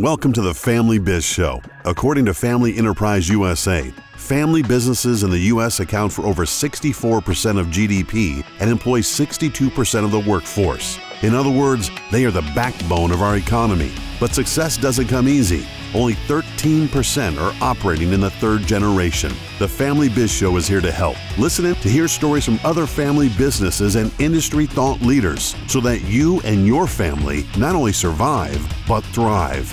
[0.00, 1.62] Welcome to the Family Biz Show.
[1.84, 5.78] According to Family Enterprise USA, family businesses in the U.S.
[5.78, 10.98] account for over 64% of GDP and employ 62% of the workforce.
[11.22, 13.92] In other words, they are the backbone of our economy.
[14.18, 15.64] But success doesn't come easy.
[15.94, 19.32] Only 13% are operating in the third generation.
[19.60, 21.16] The Family Biz Show is here to help.
[21.38, 26.02] Listen in to hear stories from other family businesses and industry thought leaders so that
[26.02, 29.72] you and your family not only survive, but thrive.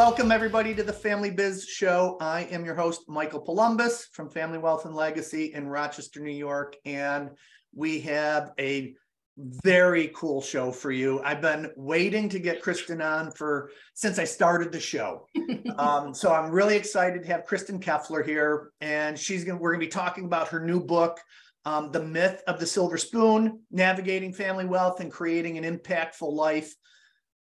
[0.00, 2.16] Welcome everybody to the Family Biz Show.
[2.22, 6.74] I am your host, Michael Columbus from Family Wealth and Legacy in Rochester, New York.
[6.86, 7.28] And
[7.74, 8.94] we have a
[9.36, 11.20] very cool show for you.
[11.22, 15.26] I've been waiting to get Kristin on for since I started the show.
[15.76, 18.70] um, so I'm really excited to have Kristin Keffeler here.
[18.80, 21.20] And she's gonna we're gonna be talking about her new book,
[21.66, 26.74] um, The Myth of the Silver Spoon, Navigating Family Wealth and Creating an Impactful Life.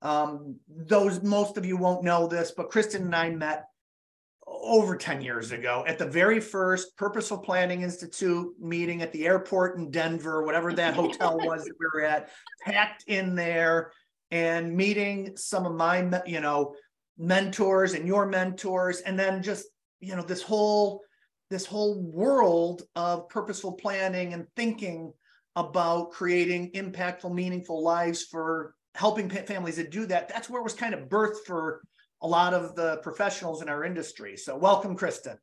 [0.01, 3.65] Um, those most of you won't know this, but Kristin and I met
[4.45, 9.77] over 10 years ago at the very first Purposeful Planning Institute meeting at the airport
[9.77, 12.29] in Denver, whatever that hotel was that we were at,
[12.63, 13.91] packed in there
[14.31, 16.75] and meeting some of my, you know,
[17.17, 19.65] mentors and your mentors, and then just,
[19.99, 21.01] you know, this whole
[21.49, 25.13] this whole world of purposeful planning and thinking
[25.55, 30.73] about creating impactful, meaningful lives for helping families that do that, that's where it was
[30.73, 31.83] kind of birthed for
[32.23, 34.35] a lot of the professionals in our industry.
[34.35, 35.37] So welcome, Kristin.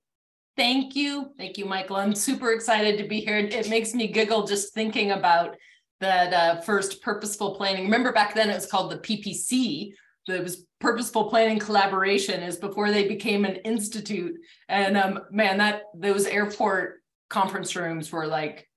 [0.56, 1.30] Thank you.
[1.38, 1.96] Thank you, Michael.
[1.96, 3.38] I'm super excited to be here.
[3.38, 5.56] It makes me giggle just thinking about
[6.00, 7.84] that uh, first purposeful planning.
[7.84, 9.92] Remember back then it was called the PPC.
[10.26, 14.34] It was purposeful planning collaboration is before they became an institute.
[14.68, 18.68] And um, man, that those airport conference rooms were like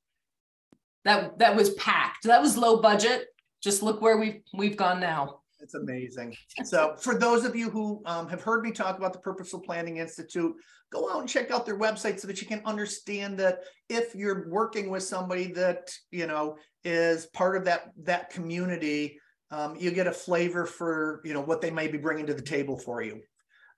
[1.04, 1.40] that.
[1.40, 2.26] That was packed.
[2.26, 3.28] That was low budget
[3.62, 5.40] just look where we've we've gone now.
[5.60, 6.36] It's amazing.
[6.66, 9.98] So, for those of you who um, have heard me talk about the Purposeful Planning
[9.98, 10.56] Institute,
[10.92, 14.50] go out and check out their website so that you can understand that if you're
[14.50, 19.20] working with somebody that you know is part of that that community,
[19.50, 22.42] um, you get a flavor for you know what they may be bringing to the
[22.42, 23.22] table for you.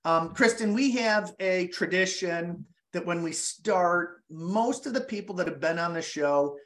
[0.06, 5.48] Um, Kristin, we have a tradition that when we start, most of the people that
[5.48, 6.58] have been on the show,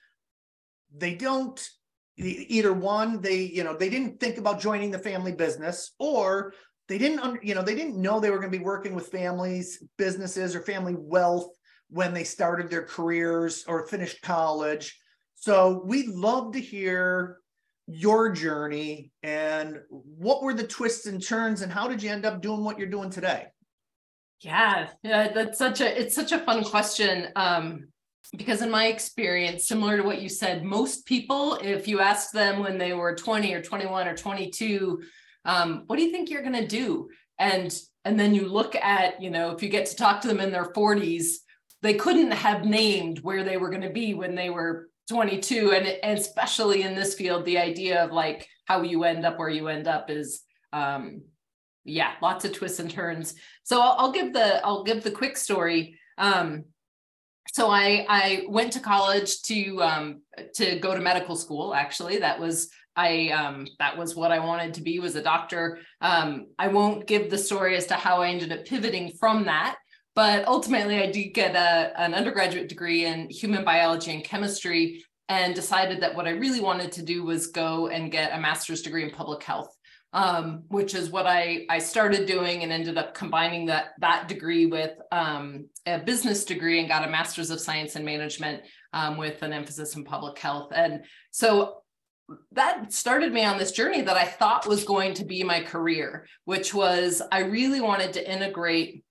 [0.95, 1.69] they don't
[2.17, 6.53] either one they you know they didn't think about joining the family business or
[6.87, 9.83] they didn't you know they didn't know they were going to be working with families
[9.97, 11.49] businesses or family wealth
[11.93, 14.99] when they started their careers or finished college.
[15.35, 17.37] So we'd love to hear
[17.87, 22.41] your journey and what were the twists and turns and how did you end up
[22.41, 23.45] doing what you're doing today?
[24.39, 27.29] Yeah yeah that's such a it's such a fun question.
[27.35, 27.89] Um
[28.37, 32.59] because in my experience similar to what you said most people if you ask them
[32.59, 35.01] when they were 20 or 21 or 22
[35.45, 37.09] um, what do you think you're going to do?
[37.39, 37.73] And
[38.05, 40.51] and then you look at you know if you get to talk to them in
[40.51, 41.37] their 40s
[41.81, 45.85] they couldn't have named where they were going to be when they were 22 and,
[45.85, 49.67] and especially in this field the idea of like how you end up where you
[49.67, 51.21] end up is um
[51.83, 53.35] yeah lots of twists and turns.
[53.63, 55.97] So i'll, I'll give the i'll give the quick story.
[56.17, 56.65] Um
[57.51, 60.21] so I I went to college to um,
[60.55, 61.73] to go to medical school.
[61.73, 65.79] Actually, that was I um, that was what I wanted to be was a doctor.
[66.01, 69.77] Um, I won't give the story as to how I ended up pivoting from that,
[70.15, 75.55] but ultimately I did get a, an undergraduate degree in human biology and chemistry, and
[75.55, 79.03] decided that what I really wanted to do was go and get a master's degree
[79.03, 79.75] in public health
[80.13, 84.67] um, which is what I, I started doing and ended up combining that, that degree
[84.67, 88.61] with um, a business degree and got a master's of science and management
[88.93, 90.71] um, with an emphasis in public health.
[90.73, 91.81] And so
[92.51, 96.27] that started me on this journey that I thought was going to be my career,
[96.45, 99.03] which was I really wanted to integrate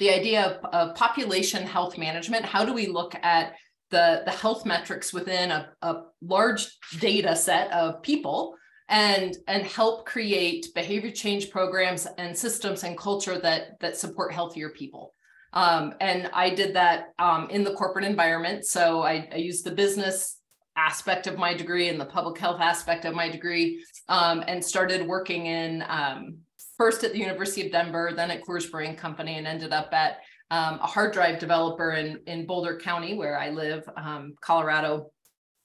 [0.00, 2.44] the idea of, of population health management.
[2.44, 3.54] How do we look at
[3.90, 8.54] the, the health metrics within a, a large data set of people
[8.88, 14.70] and and help create behavior change programs and systems and culture that that support healthier
[14.70, 15.14] people.
[15.54, 18.66] Um, and i did that um, in the corporate environment.
[18.66, 20.38] So I, I used the business
[20.78, 25.06] aspect of my degree and the public health aspect of my degree um, and started
[25.06, 26.38] working in um,
[26.76, 30.18] first at the university of denver then at coors brewing company and ended up at
[30.50, 35.10] um, a hard drive developer in, in boulder county where i live um, colorado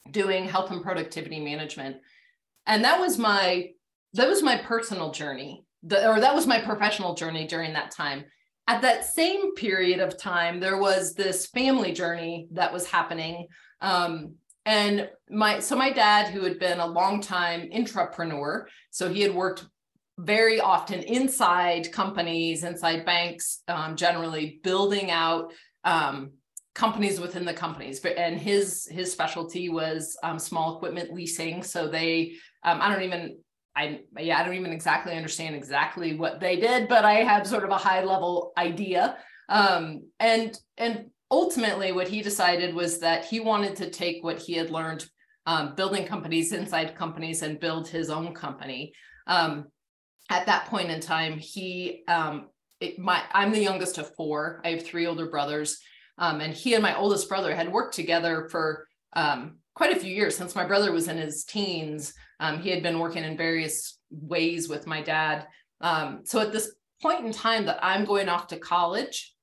[0.10, 1.98] doing health and productivity management
[2.66, 3.70] and that was my
[4.14, 8.26] that was my personal journey the, or that was my professional journey during that time.
[8.68, 13.48] At that same period of time, there was this family journey that was happening.
[13.82, 19.22] Um, and my so my dad, who had been a long time intrapreneur, so he
[19.22, 19.66] had worked
[20.18, 25.52] very often inside companies, inside banks, um, generally building out
[25.84, 26.32] um,
[26.76, 28.04] companies within the companies.
[28.04, 31.64] And his his specialty was um, small equipment leasing.
[31.64, 32.34] So they,
[32.64, 33.38] um, I don't even,
[33.76, 37.64] I yeah, I don't even exactly understand exactly what they did, but I have sort
[37.64, 39.18] of a high level idea.
[39.50, 44.54] Um, and and ultimately, what he decided was that he wanted to take what he
[44.54, 45.06] had learned
[45.46, 48.94] um, building companies inside companies and build his own company.
[49.28, 49.66] Um,
[50.30, 52.48] at that point in time, he um,
[52.80, 54.62] it, my I'm the youngest of four.
[54.64, 55.80] I have three older brothers,
[56.18, 60.14] um, and he and my oldest brother had worked together for um, quite a few
[60.14, 62.14] years since my brother was in his teens.
[62.40, 65.48] Um, he had been working in various ways with my dad.
[65.82, 69.34] Um, so at this point in time that I'm going off to college,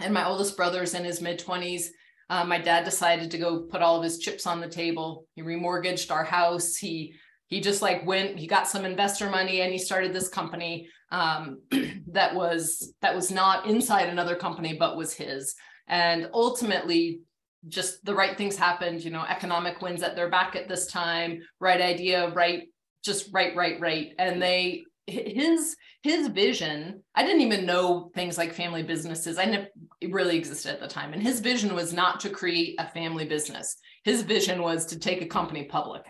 [0.00, 1.86] and my oldest brother's in his mid 20s.
[2.28, 5.26] Uh, my dad decided to go put all of his chips on the table.
[5.34, 6.76] He remortgaged our house.
[6.76, 7.14] He
[7.48, 11.60] he just like went he got some investor money and he started this company um,
[12.08, 15.54] that was that was not inside another company but was his
[15.88, 17.20] and ultimately
[17.68, 21.40] just the right things happened you know economic wins at their back at this time
[21.60, 22.64] right idea right
[23.04, 24.12] just right right right.
[24.18, 29.68] And they his his vision i didn't even know things like family businesses i never
[30.04, 31.12] really existed at the time.
[31.12, 33.76] And his vision was not to create a family business.
[34.04, 36.02] His vision was to take a company public.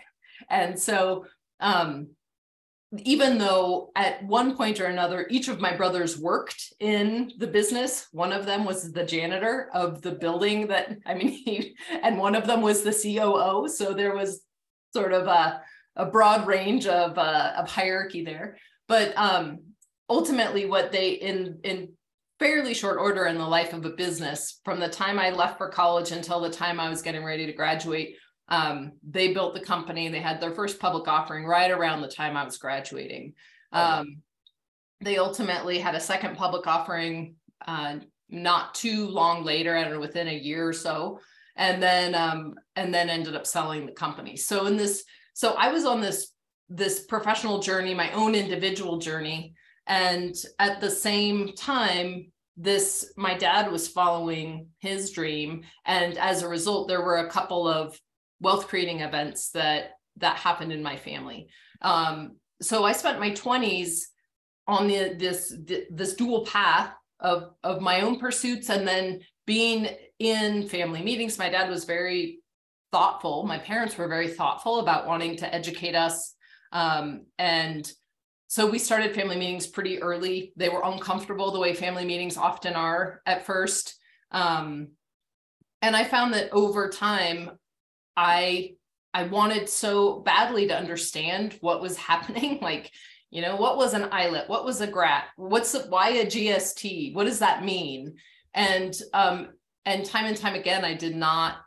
[0.49, 1.25] And so,
[1.59, 2.09] um,
[2.99, 8.07] even though at one point or another, each of my brothers worked in the business,
[8.11, 12.35] one of them was the janitor of the building that, I mean, he, and one
[12.35, 13.67] of them was the COO.
[13.67, 14.41] So there was
[14.93, 15.61] sort of a,
[15.97, 18.57] a broad range of, uh, of hierarchy there.
[18.87, 19.59] But um,
[20.09, 21.89] ultimately, what they, in, in
[22.39, 25.67] fairly short order in the life of a business, from the time I left for
[25.69, 28.15] college until the time I was getting ready to graduate,
[28.49, 30.07] um, they built the company.
[30.07, 33.33] They had their first public offering right around the time I was graduating.
[33.71, 34.21] Um,
[35.01, 37.35] they ultimately had a second public offering
[37.67, 37.97] uh,
[38.29, 41.19] not too long later, I don't know, within a year or so,
[41.55, 44.35] and then um, and then ended up selling the company.
[44.35, 45.03] So in this,
[45.33, 46.31] so I was on this
[46.69, 49.53] this professional journey, my own individual journey,
[49.87, 56.49] and at the same time, this my dad was following his dream, and as a
[56.49, 57.99] result, there were a couple of
[58.39, 61.47] wealth creating events that that happened in my family.
[61.81, 64.01] Um, so I spent my 20s
[64.67, 65.55] on the this
[65.89, 69.87] this dual path of of my own pursuits and then being
[70.19, 71.37] in family meetings.
[71.37, 72.39] My dad was very
[72.91, 73.43] thoughtful.
[73.43, 76.35] My parents were very thoughtful about wanting to educate us.
[76.71, 77.89] Um, and
[78.47, 80.53] so we started family meetings pretty early.
[80.55, 83.95] They were uncomfortable the way family meetings often are at first.
[84.31, 84.89] Um,
[85.81, 87.51] and I found that over time,
[88.17, 88.73] I
[89.13, 92.59] I wanted so badly to understand what was happening.
[92.61, 92.91] Like,
[93.29, 94.49] you know, what was an ILIT?
[94.49, 95.25] What was a GRAT?
[95.37, 97.13] What's why a GST?
[97.13, 98.15] What does that mean?
[98.53, 99.49] And um,
[99.85, 101.57] and time and time again, I did not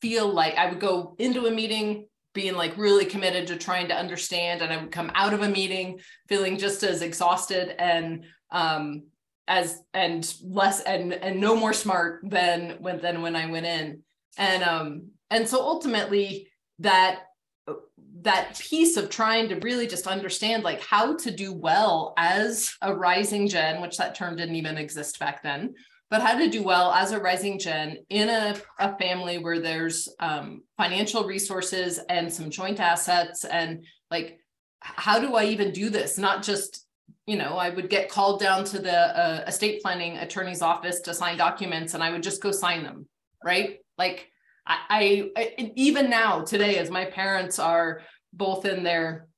[0.00, 3.94] feel like I would go into a meeting being like really committed to trying to
[3.94, 9.04] understand, and I would come out of a meeting feeling just as exhausted and um,
[9.46, 14.02] as and less and and no more smart than when than when I went in.
[14.38, 16.48] And um, and so ultimately
[16.78, 17.22] that
[18.20, 22.94] that piece of trying to really just understand like how to do well as a
[22.94, 25.74] rising gen which that term didn't even exist back then
[26.10, 30.10] but how to do well as a rising gen in a, a family where there's
[30.20, 34.38] um, financial resources and some joint assets and like
[34.80, 36.18] how do i even do this?
[36.18, 36.86] Not just
[37.26, 41.14] you know i would get called down to the uh, estate planning attorney's office to
[41.14, 43.06] sign documents and i would just go sign them
[43.44, 43.78] right?
[43.98, 44.28] Like
[44.66, 48.02] I, I even now today, as my parents are
[48.32, 49.28] both in their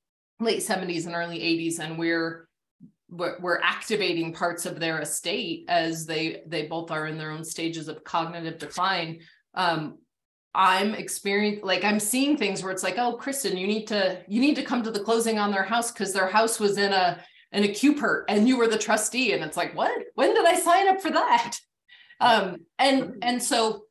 [0.41, 2.49] late 70s and early 80s, and we're
[3.09, 7.89] we're activating parts of their estate as they they both are in their own stages
[7.89, 9.21] of cognitive decline.
[9.55, 9.99] Um,
[10.55, 14.41] I'm experiencing like I'm seeing things where it's like, oh, Kristin, you need to you
[14.41, 17.21] need to come to the closing on their house because their house was in a
[17.53, 19.93] in a QPRT and you were the trustee, and it's like, what?
[20.15, 21.57] When did I sign up for that?
[22.21, 23.85] Um, and and so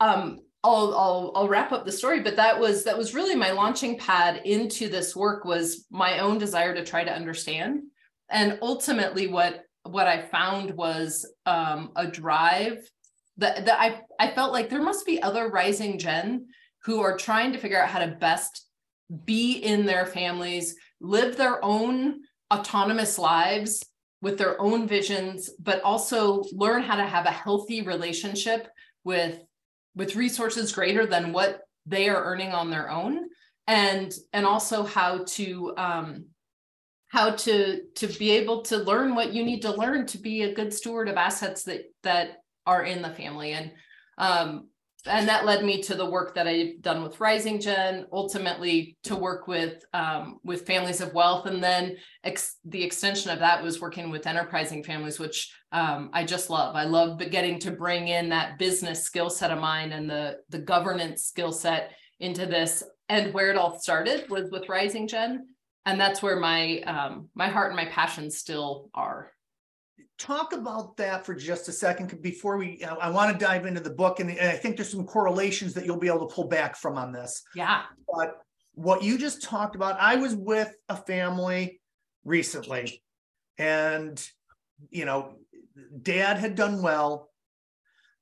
[0.00, 3.50] um, I'll, I'll I'll wrap up the story, but that was that was really my
[3.50, 7.82] launching pad into this work was my own desire to try to understand,
[8.30, 12.78] and ultimately what what I found was um, a drive
[13.36, 16.46] that that I I felt like there must be other rising gen
[16.84, 18.66] who are trying to figure out how to best
[19.26, 22.20] be in their families, live their own
[22.52, 23.84] autonomous lives
[24.22, 28.68] with their own visions, but also learn how to have a healthy relationship
[29.04, 29.40] with
[29.94, 33.28] with resources greater than what they are earning on their own
[33.66, 36.26] and and also how to um
[37.08, 40.54] how to to be able to learn what you need to learn to be a
[40.54, 43.52] good steward of assets that that are in the family.
[43.52, 43.72] And
[44.18, 44.68] um
[45.06, 49.16] and that led me to the work that I've done with Rising Gen, ultimately to
[49.16, 53.80] work with um, with families of wealth, and then ex- the extension of that was
[53.80, 56.74] working with enterprising families, which um, I just love.
[56.74, 60.58] I love getting to bring in that business skill set of mine and the the
[60.58, 62.82] governance skill set into this.
[63.10, 65.48] And where it all started was with Rising Gen,
[65.84, 69.30] and that's where my um, my heart and my passion still are
[70.18, 73.80] talk about that for just a second before we I, I want to dive into
[73.80, 76.48] the book and, and I think there's some correlations that you'll be able to pull
[76.48, 77.42] back from on this.
[77.54, 77.82] Yeah.
[78.12, 78.38] But
[78.74, 81.80] what you just talked about, I was with a family
[82.24, 83.02] recently
[83.58, 84.24] and
[84.90, 85.36] you know,
[86.02, 87.30] dad had done well.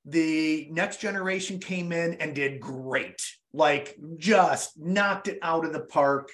[0.05, 3.21] The next generation came in and did great.
[3.53, 6.29] Like just knocked it out of the park.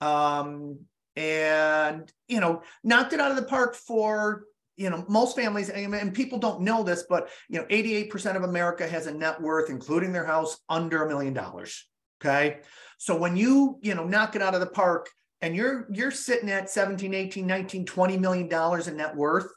[0.00, 0.80] Um
[1.16, 4.44] and you know, knocked it out of the park for
[4.78, 8.86] you know, most families, and people don't know this, but you know, 88% of America
[8.86, 11.86] has a net worth, including their house, under a million dollars.
[12.20, 12.60] Okay.
[12.96, 16.48] So when you, you know, knock it out of the park and you're you're sitting
[16.48, 19.48] at 17, 18, 19, 20 million dollars in net worth,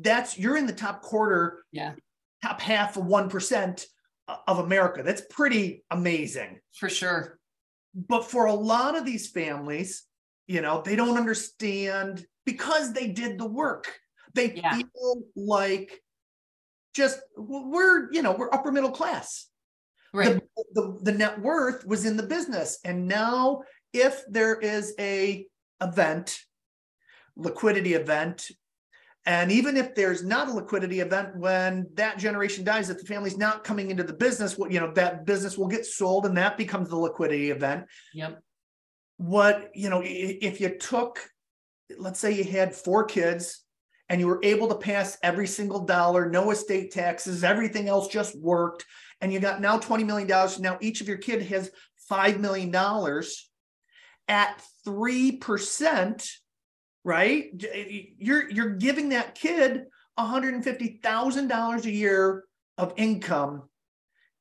[0.00, 1.92] that's you're in the top quarter, yeah,
[2.42, 3.86] top half of one percent
[4.46, 5.02] of America.
[5.02, 6.60] That's pretty amazing.
[6.74, 7.38] For sure.
[7.94, 10.04] But for a lot of these families,
[10.46, 13.88] you know, they don't understand because they did the work.
[14.34, 14.76] They yeah.
[14.76, 16.00] feel like
[16.94, 19.48] just we're, you know, we're upper middle class.
[20.14, 20.40] Right.
[20.54, 22.78] The, the, the net worth was in the business.
[22.84, 23.62] And now
[23.92, 25.46] if there is a
[25.80, 26.38] event,
[27.36, 28.50] liquidity event,
[29.24, 33.38] and even if there's not a liquidity event, when that generation dies, if the family's
[33.38, 36.58] not coming into the business, what you know, that business will get sold and that
[36.58, 37.84] becomes the liquidity event.
[38.14, 38.42] Yep.
[39.18, 41.20] What, you know, if you took,
[41.96, 43.61] let's say you had four kids
[44.12, 48.38] and you were able to pass every single dollar, no estate taxes, everything else just
[48.38, 48.84] worked,
[49.22, 50.28] and you got now $20 million.
[50.60, 51.70] Now each of your kid has
[52.10, 52.74] $5 million
[54.28, 56.30] at 3%,
[57.04, 57.64] right?
[58.18, 59.84] You're, you're giving that kid
[60.20, 62.44] $150,000 a year
[62.76, 63.62] of income.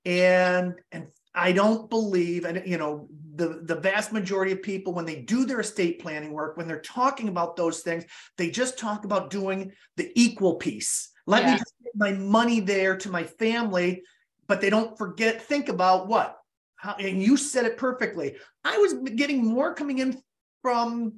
[0.04, 5.06] And, and I don't believe, and you know, the, the vast majority of people, when
[5.06, 8.06] they do their estate planning work, when they're talking about those things,
[8.38, 11.12] they just talk about doing the equal piece.
[11.28, 11.52] Let yeah.
[11.54, 14.04] me just get my money there to my family,
[14.48, 16.38] but they don't forget, think about what?
[16.76, 18.38] How, and you said it perfectly.
[18.64, 20.22] I was getting more coming in
[20.62, 21.14] from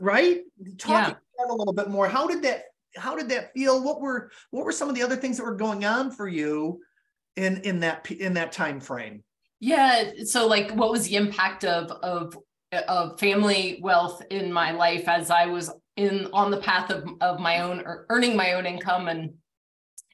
[0.00, 0.42] right
[0.78, 1.46] talking yeah.
[1.46, 2.08] a little bit more.
[2.08, 2.64] How did that
[2.96, 3.82] how did that feel?
[3.82, 6.80] What were what were some of the other things that were going on for you
[7.36, 9.22] in in that in that time frame?
[9.64, 10.10] Yeah.
[10.24, 12.36] So like what was the impact of of
[12.86, 17.40] of family wealth in my life as I was in on the path of of
[17.40, 19.32] my own or earning my own income and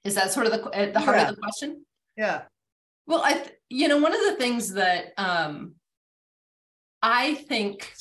[0.04, 1.28] is that sort of the at the heart yeah.
[1.28, 1.84] of the question?
[2.16, 2.42] Yeah.
[3.08, 5.74] Well, I you know one of the things that um
[7.02, 7.92] I think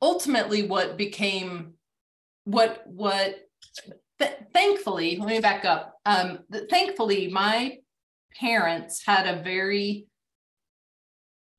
[0.00, 1.72] ultimately what became
[2.44, 3.34] what what
[4.20, 7.78] th- thankfully let me back up um th- thankfully my
[8.38, 10.06] parents had a very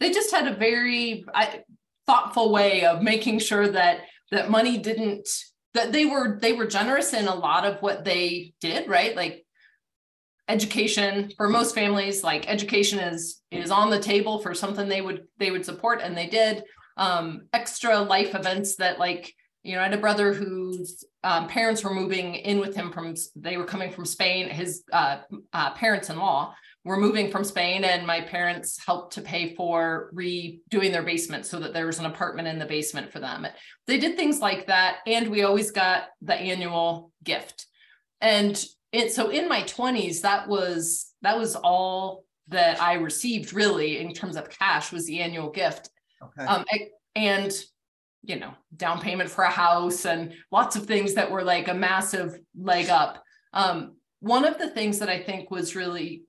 [0.06, 1.64] they just had a very I,
[2.06, 5.28] thoughtful way of making sure that that money didn't
[5.74, 9.16] that they were they were generous in a lot of what they did right?
[9.16, 9.44] Like
[10.48, 15.24] education for most families like education is is on the table for something they would
[15.40, 16.64] they would support and they did.
[16.98, 19.34] Um extra life events that like
[19.64, 23.16] you know i had a brother whose um, parents were moving in with him from
[23.36, 25.18] they were coming from spain his uh,
[25.54, 26.54] uh, parents-in-law
[26.86, 31.60] we're moving from Spain and my parents helped to pay for redoing their basement so
[31.60, 33.48] that there was an apartment in the basement for them.
[33.88, 34.98] They did things like that.
[35.08, 37.65] And we always got the annual gift.
[38.22, 43.98] And it, so in my 20s, that was that was all that I received really
[43.98, 45.89] in terms of cash was the annual gift.
[46.24, 46.46] Okay.
[46.46, 46.65] Um,
[47.15, 47.51] and
[48.22, 51.74] you know, down payment for a house and lots of things that were like a
[51.74, 53.24] massive leg up.
[53.54, 56.24] Um, one of the things that I think was really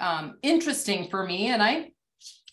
[0.00, 1.48] um, interesting for me.
[1.48, 1.90] And I,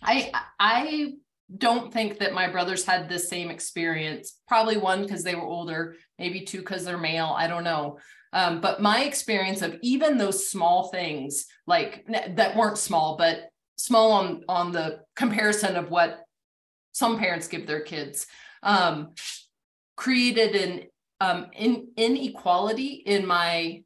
[0.02, 1.14] I, I
[1.58, 4.40] don't think that my brothers had the same experience.
[4.48, 7.34] Probably one because they were older, maybe two because they're male.
[7.36, 7.98] I don't know.
[8.32, 14.12] Um, but my experience of even those small things, like that weren't small, but small
[14.12, 16.24] on on the comparison of what
[16.92, 18.28] some parents give their kids,
[18.62, 19.14] um,
[19.96, 20.84] created an
[21.22, 23.84] um, in, inequality in my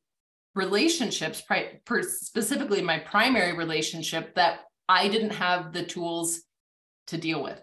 [0.55, 6.41] relationships, pri- specifically my primary relationship, that I didn't have the tools
[7.07, 7.61] to deal with.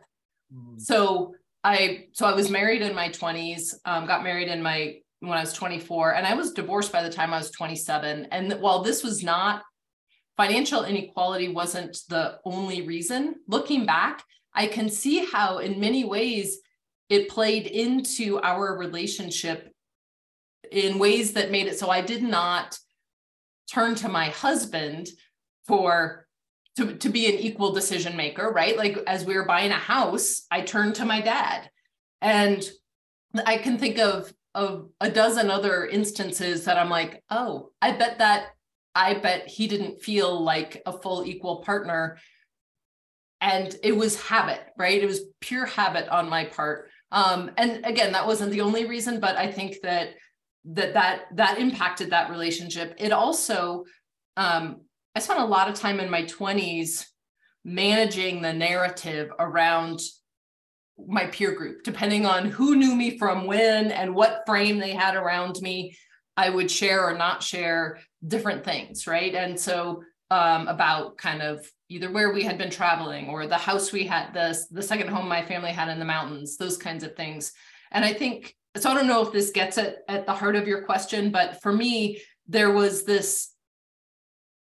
[0.55, 0.81] Mm.
[0.81, 5.37] So I so I was married in my 20s, um, got married in my when
[5.37, 8.29] I was 24, and I was divorced by the time I was 27.
[8.31, 9.63] And while this was not
[10.37, 16.59] financial inequality wasn't the only reason, looking back, I can see how in many ways
[17.11, 19.70] it played into our relationship
[20.71, 22.79] in ways that made it so I did not
[23.73, 25.09] turn to my husband
[25.67, 26.27] for
[26.77, 28.77] to, to be an equal decision maker, right?
[28.77, 31.71] Like as we were buying a house, I turned to my dad.
[32.21, 32.69] And
[33.47, 38.19] I can think of of a dozen other instances that I'm like, oh, I bet
[38.19, 38.49] that
[38.95, 42.19] I bet he didn't feel like a full equal partner.
[43.41, 45.01] And it was habit, right?
[45.01, 46.91] It was pure habit on my part.
[47.13, 50.11] Um, and again, that wasn't the only reason, but I think that
[50.65, 52.95] that that that impacted that relationship.
[52.99, 53.85] It also,
[54.37, 54.83] um,
[55.15, 57.07] I spent a lot of time in my 20s
[57.65, 60.01] managing the narrative around
[61.07, 65.17] my peer group, depending on who knew me from when and what frame they had
[65.17, 65.97] around me.
[66.37, 69.35] I would share or not share different things, right?
[69.35, 73.93] And so um, about kind of either where we had been traveling or the house
[73.93, 77.17] we had, the, the second home my family had in the mountains, those kinds of
[77.17, 77.53] things.
[77.91, 80.69] And I think, so I don't know if this gets at, at the heart of
[80.69, 83.53] your question, but for me, there was this,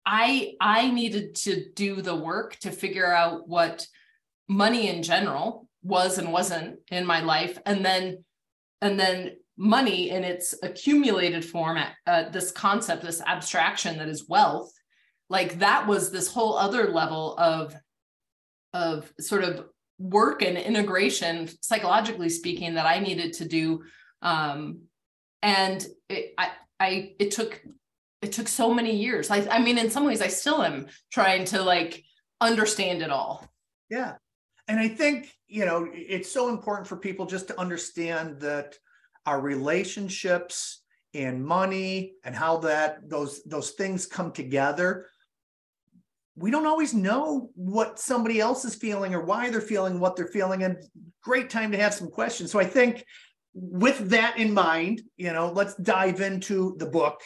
[0.05, 3.85] I, I needed to do the work to figure out what
[4.47, 7.57] money in general was and wasn't in my life.
[7.65, 8.23] And then,
[8.81, 14.71] and then money in its accumulated form, uh, this concept, this abstraction that is wealth,
[15.29, 17.75] like that was this whole other level of
[18.73, 19.65] of sort of
[19.99, 23.83] work and integration, psychologically speaking, that I needed to do.
[24.21, 24.81] Um,
[25.41, 27.61] and it, I, I, it took,
[28.21, 29.29] it took so many years.
[29.29, 32.03] I, I mean, in some ways, I still am trying to like
[32.41, 33.47] understand it all.
[33.89, 34.15] Yeah,
[34.67, 38.75] and I think you know it's so important for people just to understand that
[39.25, 40.83] our relationships
[41.13, 45.07] and money and how that those those things come together
[46.37, 50.27] we don't always know what somebody else is feeling or why they're feeling what they're
[50.27, 50.77] feeling and
[51.23, 52.51] great time to have some questions.
[52.51, 53.03] So i think
[53.53, 57.21] with that in mind you know let's dive into the book.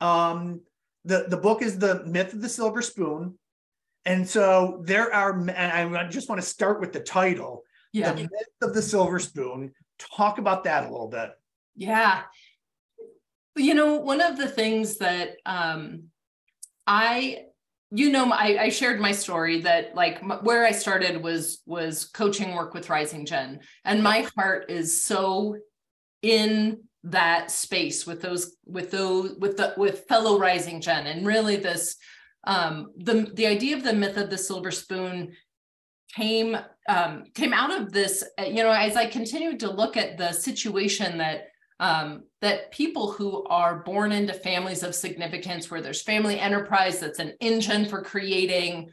[0.00, 0.60] Um
[1.04, 3.38] the the book is the myth of the silver spoon.
[4.06, 8.12] And so there are and i just want to start with the title yeah.
[8.12, 8.30] the myth
[8.62, 9.72] of the silver spoon.
[9.98, 11.30] Talk about that a little bit.
[11.76, 12.22] Yeah.
[13.56, 16.04] You know one of the things that um
[16.86, 17.38] i
[17.90, 22.54] you know I, I, shared my story that like where i started was was coaching
[22.54, 23.60] work with rising gen.
[23.84, 25.56] And my heart is so
[26.22, 31.56] in that space with those with those with the with fellow rising gen and really
[31.56, 31.96] this
[32.44, 35.32] um the the idea of the myth of the silver spoon
[36.14, 36.56] came
[36.88, 41.18] um came out of this you know as i continued to look at the situation
[41.18, 41.48] that
[41.80, 47.18] um, that people who are born into families of significance where there's family enterprise that's
[47.18, 48.90] an engine for creating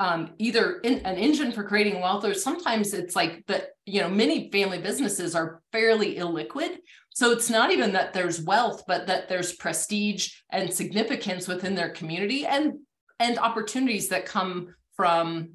[0.00, 4.08] um, either in, an engine for creating wealth or sometimes it's like that you know
[4.08, 6.78] many family businesses are fairly illiquid.
[7.10, 11.90] So it's not even that there's wealth but that there's prestige and significance within their
[11.90, 12.74] community and
[13.20, 15.50] and opportunities that come from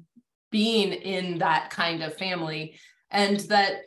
[0.50, 2.78] being in that kind of family.
[3.10, 3.82] And that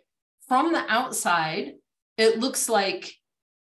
[0.47, 1.73] from the outside
[2.17, 3.13] it looks like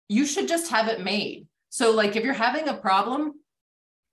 [0.08, 1.46] you should just have it made.
[1.70, 3.32] So like if you're having a problem,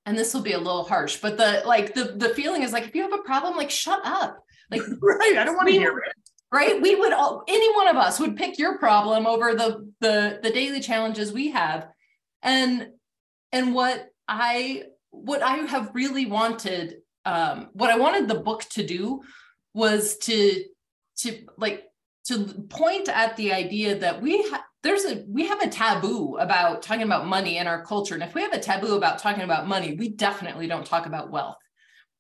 [0.06, 2.88] and this will be a little harsh, but the like the the feeling is like
[2.88, 4.40] if you have a problem, like shut up.
[4.72, 6.14] Like right, I don't want to hear it.
[6.52, 6.82] Right.
[6.82, 10.50] We would all any one of us would pick your problem over the the the
[10.52, 11.88] daily challenges we have.
[12.42, 12.88] And
[13.52, 18.86] and what I what I have really wanted, um, what I wanted the book to
[18.86, 19.22] do
[19.74, 20.64] was to
[21.18, 21.84] to like
[22.30, 26.84] to point at the idea that we ha- there's a we have a taboo about
[26.84, 28.14] talking about money in our culture.
[28.14, 31.32] And if we have a taboo about talking about money we definitely don't talk about
[31.32, 31.58] wealth.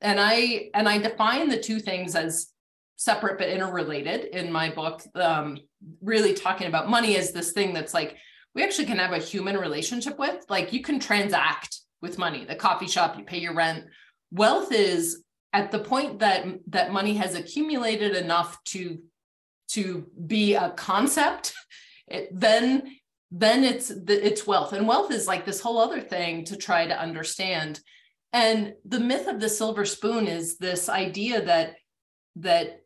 [0.01, 2.47] And i and i define the two things as
[2.95, 5.03] separate but interrelated in my book.
[5.13, 5.59] Um,
[6.01, 8.17] really talking about money is this thing that's like
[8.55, 12.55] we actually can have a human relationship with like you can transact with money the
[12.55, 13.85] coffee shop you pay your rent.
[14.31, 18.99] Wealth is at the point that that money has accumulated enough to
[19.69, 21.53] to be a concept,
[22.07, 22.95] it, then
[23.31, 24.73] then it's it's wealth.
[24.73, 27.79] And wealth is like this whole other thing to try to understand.
[28.33, 31.75] And the myth of the silver spoon is this idea that
[32.37, 32.81] that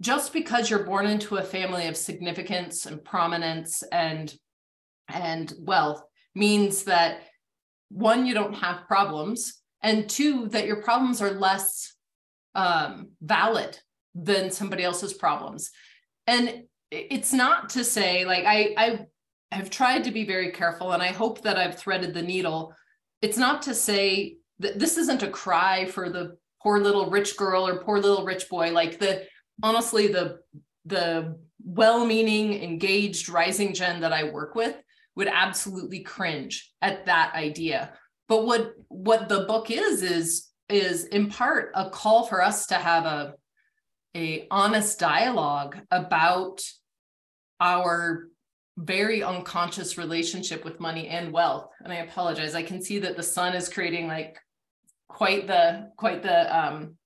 [0.00, 4.34] just because you're born into a family of significance and prominence and
[5.08, 6.02] and wealth
[6.34, 7.20] means that
[7.90, 11.94] one you don't have problems and two that your problems are less
[12.54, 13.78] um, valid
[14.14, 15.70] than somebody else's problems
[16.28, 19.06] and it's not to say like i i
[19.50, 22.74] have tried to be very careful and i hope that i've threaded the needle.
[23.20, 27.66] It's not to say that this isn't a cry for the poor little rich girl
[27.66, 28.70] or poor little rich boy.
[28.72, 29.24] Like the
[29.62, 30.38] honestly the
[30.84, 34.76] the well-meaning engaged rising gen that i work with
[35.16, 37.92] would absolutely cringe at that idea.
[38.28, 42.74] But what what the book is is is in part a call for us to
[42.74, 43.34] have a
[44.18, 46.60] a honest dialogue about
[47.60, 48.28] our
[48.76, 51.70] very unconscious relationship with money and wealth.
[51.82, 52.54] And i apologize.
[52.54, 54.38] I can see that the sun is creating like
[55.08, 56.96] quite the quite the um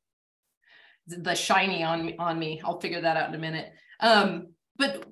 [1.07, 2.61] the shiny on on me.
[2.65, 3.73] I'll figure that out in a minute.
[4.01, 5.05] Um but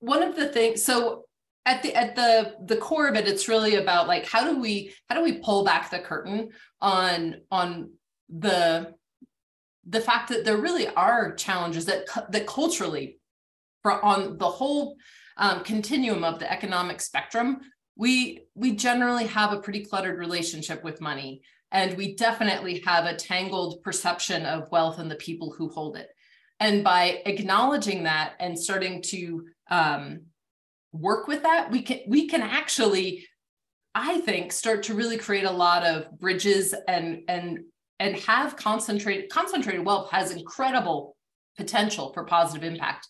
[0.00, 1.24] one of the things so
[1.64, 4.92] at the at the the core of it it's really about like how do we
[5.08, 7.90] how do we pull back the curtain on on
[8.28, 8.94] the
[9.88, 13.18] the fact that there really are challenges that that culturally
[13.84, 14.96] on the whole
[15.36, 17.60] um, continuum of the economic spectrum
[17.96, 23.16] we we generally have a pretty cluttered relationship with money and we definitely have a
[23.16, 26.08] tangled perception of wealth and the people who hold it.
[26.60, 30.20] And by acknowledging that and starting to um,
[30.92, 33.26] work with that we can we can actually
[33.94, 37.58] i think start to really create a lot of bridges and and
[37.98, 41.16] and have concentrated concentrated wealth has incredible
[41.56, 43.08] potential for positive impact.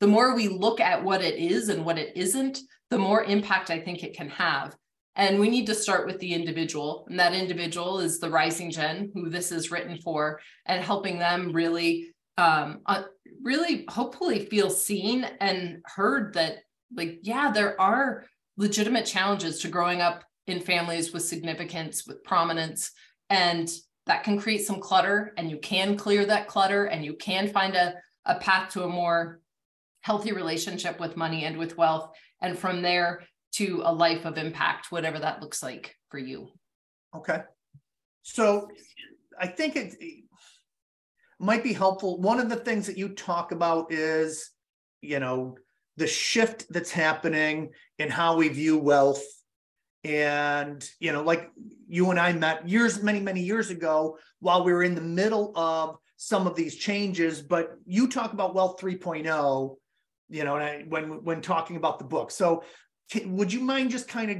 [0.00, 2.58] The more we look at what it is and what it isn't
[2.90, 4.76] the more impact i think it can have.
[5.16, 9.10] And we need to start with the individual and that individual is the rising gen
[9.14, 13.04] who this is written for and helping them really um uh,
[13.42, 16.58] really hopefully feel seen and heard that
[16.96, 18.24] like yeah there are
[18.56, 22.90] legitimate challenges to growing up in families with significance with prominence
[23.30, 23.70] and
[24.06, 27.74] that can create some clutter and you can clear that clutter and you can find
[27.74, 27.94] a,
[28.26, 29.40] a path to a more
[30.02, 32.10] healthy relationship with money and with wealth
[32.42, 36.48] and from there to a life of impact whatever that looks like for you.
[37.14, 37.40] Okay.
[38.22, 38.68] So
[39.38, 39.94] i think it
[41.40, 42.20] might be helpful.
[42.20, 44.50] One of the things that you talk about is
[45.00, 45.56] you know
[45.96, 49.22] the shift that's happening in how we view wealth
[50.04, 51.50] and you know like
[51.88, 55.52] you and i met years many many years ago while we were in the middle
[55.56, 59.76] of some of these changes but you talk about wealth 3.0
[60.28, 62.30] you know I, when when talking about the book.
[62.30, 62.64] So
[63.24, 64.38] would you mind just kind of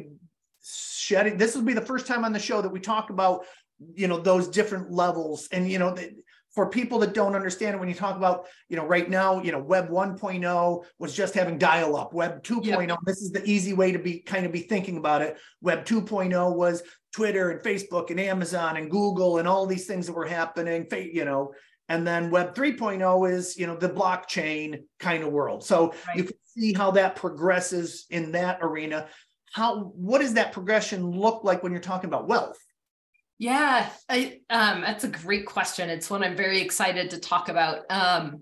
[0.65, 3.45] shedding this will be the first time on the show that we talk about
[3.95, 5.49] you know those different levels.
[5.53, 5.97] And you know
[6.55, 9.51] for people that don't understand it, when you talk about, you know, right now, you
[9.51, 12.15] know, Web 1.0 was just having dial up.
[12.15, 12.99] Web 2.0, yep.
[13.05, 15.37] this is the easy way to be kind of be thinking about it.
[15.61, 20.13] Web 2.0 was Twitter and Facebook and Amazon and Google and all these things that
[20.13, 21.53] were happening, you know.
[21.89, 25.65] And then Web 3.0 is, you know, the blockchain kind of world.
[25.65, 26.17] So right.
[26.17, 29.09] you can see how that progresses in that arena.
[29.53, 32.59] How what does that progression look like when you're talking about wealth?
[33.45, 35.91] Yeah, I, um, that's a great question.
[35.91, 37.81] It's one I'm very excited to talk about.
[37.91, 38.41] Um,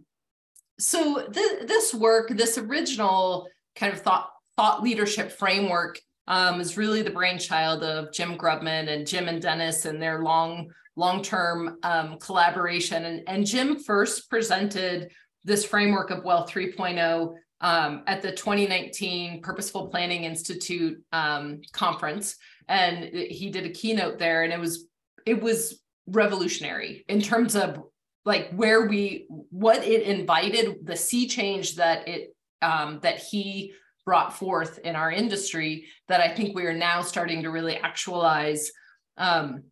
[0.78, 7.02] so th- this work, this original kind of thought thought leadership framework, um, is really
[7.02, 12.16] the brainchild of Jim Grubman and Jim and Dennis and their long long term um,
[12.20, 13.04] collaboration.
[13.04, 15.10] And, and Jim first presented
[15.42, 22.36] this framework of Wealth 3.0 um, at the 2019 Purposeful Planning Institute um, conference
[22.68, 24.86] and he did a keynote there and it was
[25.26, 27.82] it was revolutionary in terms of
[28.24, 33.72] like where we what it invited the sea change that it um, that he
[34.04, 38.70] brought forth in our industry that I think we are now starting to really actualize.
[39.16, 39.64] Um,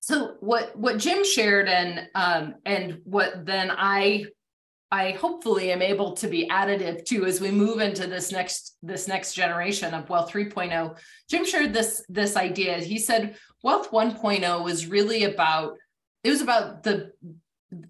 [0.00, 4.26] so what what Jim shared and um, and what then I
[4.92, 9.08] I hopefully am able to be additive to as we move into this next this
[9.08, 10.98] next generation of Wealth 3.0.
[11.30, 12.76] Jim shared this this idea.
[12.76, 15.78] He said Wealth 1.0 was really about
[16.22, 17.10] it was about the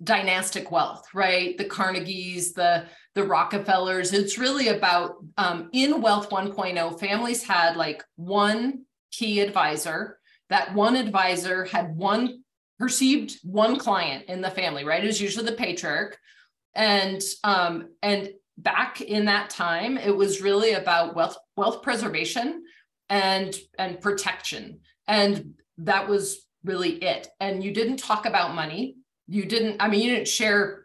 [0.05, 1.59] dynastic wealth, right?
[1.59, 2.85] The Carnegies, the
[3.17, 4.13] the Rockefellers.
[4.13, 10.21] It's really about um, in Wealth 1.0, families had like one key advisor.
[10.51, 12.45] That one advisor had one
[12.79, 15.03] perceived one client in the family, right?
[15.03, 16.17] It was usually the patriarch
[16.75, 22.65] and um, and back in that time it was really about wealth wealth preservation
[23.09, 24.81] and and protection.
[25.09, 27.29] And that was really it.
[27.41, 28.97] And you didn't talk about money.
[29.29, 30.83] You didn't i mean you didn't share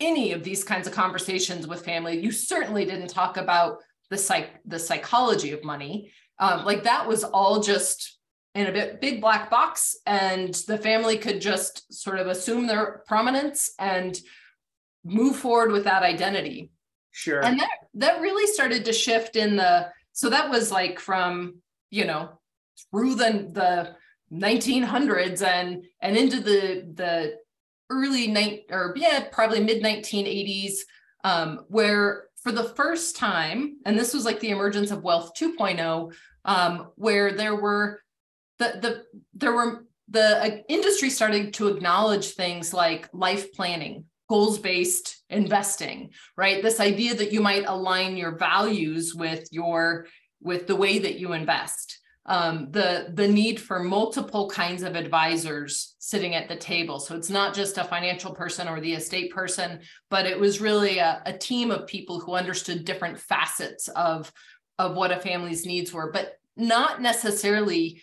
[0.00, 4.50] any of these kinds of conversations with family, you certainly didn't talk about the psych
[4.64, 6.10] the psychology of money.
[6.38, 8.18] Um, like that was all just
[8.54, 13.02] in a bit big black box, and the family could just sort of assume their
[13.06, 14.18] prominence and
[15.04, 16.70] move forward with that identity.
[17.12, 17.44] Sure.
[17.44, 21.56] And that that really started to shift in the so that was like from
[21.90, 22.38] you know
[22.90, 23.96] through the the
[24.32, 27.36] 1900s and and into the the
[27.90, 30.74] early night or yeah probably mid 1980s
[31.24, 36.14] um, where for the first time and this was like the emergence of wealth 2.0
[36.44, 38.00] um, where there were
[38.58, 44.58] the the there were the uh, industry started to acknowledge things like life planning goals
[44.58, 50.06] based investing right this idea that you might align your values with your
[50.40, 55.96] with the way that you invest um, the the need for multiple kinds of advisors
[55.98, 57.00] sitting at the table.
[57.00, 60.98] So it's not just a financial person or the estate person, but it was really
[60.98, 64.30] a, a team of people who understood different facets of
[64.78, 68.00] of what a family's needs were, but not necessarily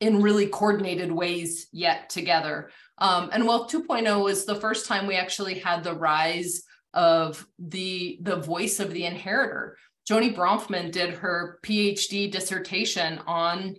[0.00, 2.70] in really coordinated ways yet together.
[3.00, 6.62] Um, and Wealth 2.0 was the first time we actually had the rise
[6.94, 9.76] of the the voice of the inheritor.
[10.06, 13.76] Joanie Bronfman did her PhD dissertation on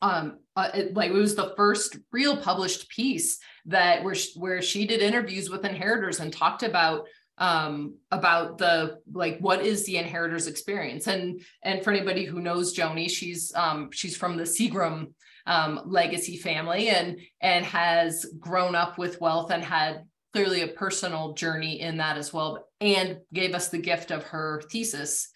[0.00, 4.62] um uh, it, like it was the first real published piece that where she, where
[4.62, 7.04] she did interviews with inheritors and talked about
[7.36, 11.06] um about the like what is the inheritors experience.
[11.06, 15.12] And and for anybody who knows Joanie she's um she's from the Seagram
[15.48, 21.32] um, legacy family and and has grown up with wealth and had clearly a personal
[21.32, 25.28] journey in that as well and gave us the gift of her thesis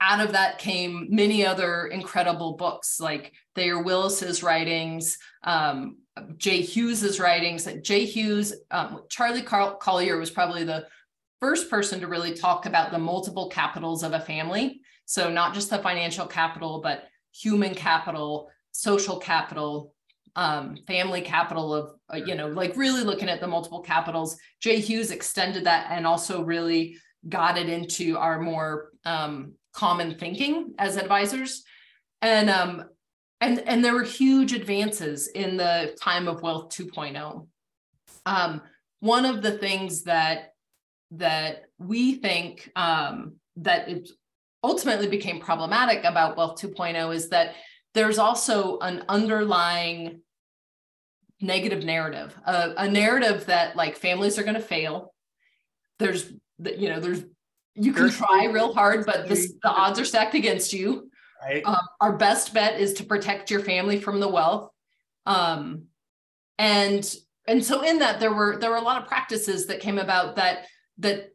[0.00, 5.96] out of that came many other incredible books like Thayer Willis's writings, um,
[6.36, 7.66] Jay Hughes's writings.
[7.82, 10.86] Jay Hughes, um, Charlie Carl- Collier was probably the
[11.40, 14.80] first person to really talk about the multiple capitals of a family.
[15.06, 19.94] So not just the financial capital, but human capital, social capital,
[20.36, 24.36] um, family capital of uh, you know like really looking at the multiple capitals.
[24.60, 30.74] Jay Hughes extended that and also really got it into our more um, common thinking
[30.78, 31.62] as advisors.
[32.20, 32.84] And um,
[33.40, 37.46] and and there were huge advances in the time of wealth 2.0.
[38.26, 38.62] Um,
[39.00, 40.54] one of the things that
[41.12, 44.08] that we think um, that it
[44.64, 47.54] ultimately became problematic about wealth 2.0 is that
[47.94, 50.20] there's also an underlying
[51.40, 55.14] negative narrative, a, a narrative that like families are going to fail.
[55.98, 57.24] There's you know there's
[57.74, 61.10] you can try real hard, but this, the odds are stacked against you.
[61.42, 61.64] Right.
[61.66, 64.70] Um, our best bet is to protect your family from the wealth.
[65.26, 65.84] Um,
[66.58, 67.14] and
[67.46, 70.36] and so in that there were there were a lot of practices that came about
[70.36, 70.66] that
[70.98, 71.33] that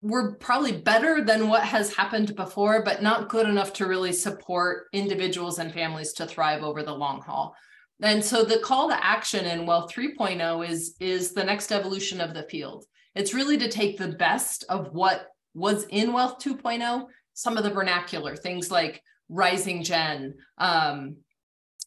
[0.00, 4.86] were probably better than what has happened before, but not good enough to really support
[4.92, 7.54] individuals and families to thrive over the long haul.
[8.00, 12.32] And so the call to action in Wealth 3.0 is is the next evolution of
[12.32, 12.84] the field.
[13.16, 17.70] It's really to take the best of what was in Wealth 2.0, some of the
[17.70, 21.16] vernacular, things like rising gen, um,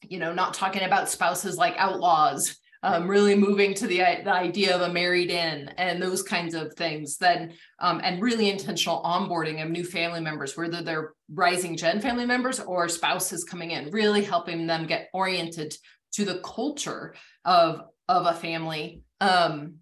[0.04, 4.76] you know, not talking about spouses like outlaws, um, really moving to the, the idea
[4.76, 9.64] of a married in and those kinds of things then um, and really intentional onboarding
[9.64, 14.24] of new family members whether they're rising gen family members or spouses coming in really
[14.24, 15.76] helping them get oriented
[16.12, 17.14] to the culture
[17.46, 19.02] of of a family.
[19.22, 19.76] Um,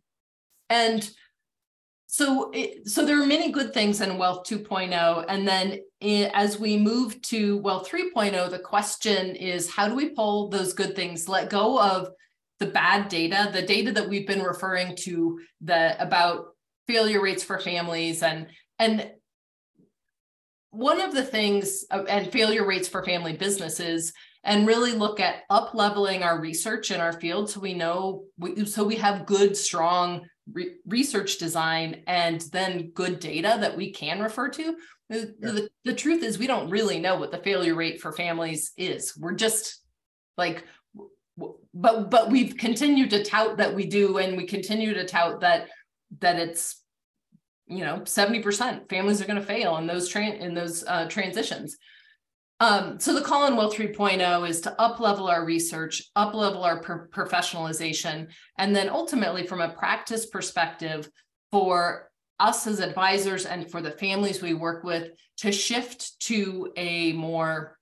[0.69, 1.09] and
[2.05, 6.59] so it, so there are many good things in wealth 2.0 and then it, as
[6.59, 11.29] we move to wealth 3.0 the question is how do we pull those good things
[11.29, 12.09] let go of
[12.59, 16.47] the bad data the data that we've been referring to the about
[16.87, 18.47] failure rates for families and
[18.79, 19.11] and
[20.71, 25.43] one of the things uh, and failure rates for family businesses and really look at
[25.49, 29.55] up leveling our research in our field so we know we, so we have good
[29.55, 34.75] strong re- research design and then good data that we can refer to
[35.09, 35.25] yeah.
[35.39, 39.15] the, the truth is we don't really know what the failure rate for families is
[39.17, 39.81] we're just
[40.37, 40.65] like
[41.73, 45.69] but but we've continued to tout that we do and we continue to tout that
[46.19, 46.81] that it's
[47.67, 51.77] you know 70% families are going to fail in those train in those uh, transitions.
[52.61, 56.63] Um, so the call on Wealth 3.0 is to up level our research, up level
[56.63, 61.09] our pro- professionalization, and then ultimately from a practice perspective
[61.51, 67.13] for us as advisors and for the families we work with to shift to a
[67.13, 67.77] more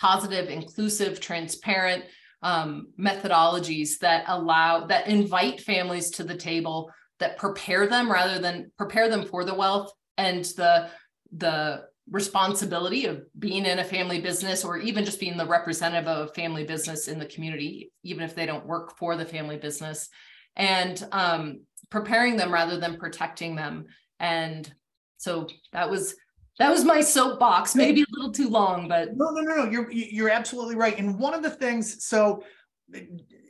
[0.00, 2.04] positive, inclusive, transparent
[2.42, 8.70] um, methodologies that allow that invite families to the table that prepare them rather than
[8.78, 10.88] prepare them for the wealth and the
[11.36, 16.28] the responsibility of being in a family business or even just being the representative of
[16.28, 20.08] a family business in the community even if they don't work for the family business.
[20.56, 23.86] And um, preparing them rather than protecting them.
[24.18, 24.72] And
[25.18, 26.14] so that was
[26.58, 29.90] that was my soapbox maybe a little too long but no no no no you're
[29.90, 32.42] you're absolutely right and one of the things so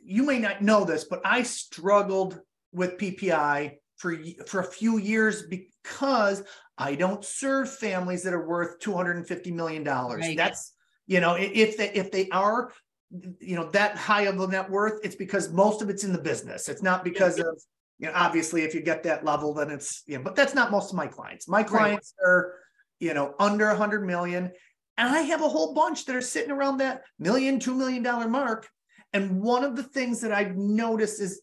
[0.03, 2.39] you may not know this but i struggled
[2.71, 4.15] with ppi for
[4.47, 6.43] for a few years because
[6.79, 10.21] I don't serve families that are worth 250 million dollars.
[10.21, 10.37] Right.
[10.37, 10.73] That's
[11.05, 12.71] you know if they if they are
[13.11, 16.21] you know that high of a net worth, it's because most of it's in the
[16.21, 16.69] business.
[16.69, 17.61] It's not because of
[17.99, 20.71] you know obviously if you get that level then it's you know but that's not
[20.71, 21.47] most of my clients.
[21.47, 22.29] My clients right.
[22.29, 22.55] are
[22.99, 24.51] you know under 100 million
[24.99, 28.27] and I have a whole bunch that are sitting around that million, two million dollar
[28.27, 28.67] mark.
[29.13, 31.41] And one of the things that I've noticed is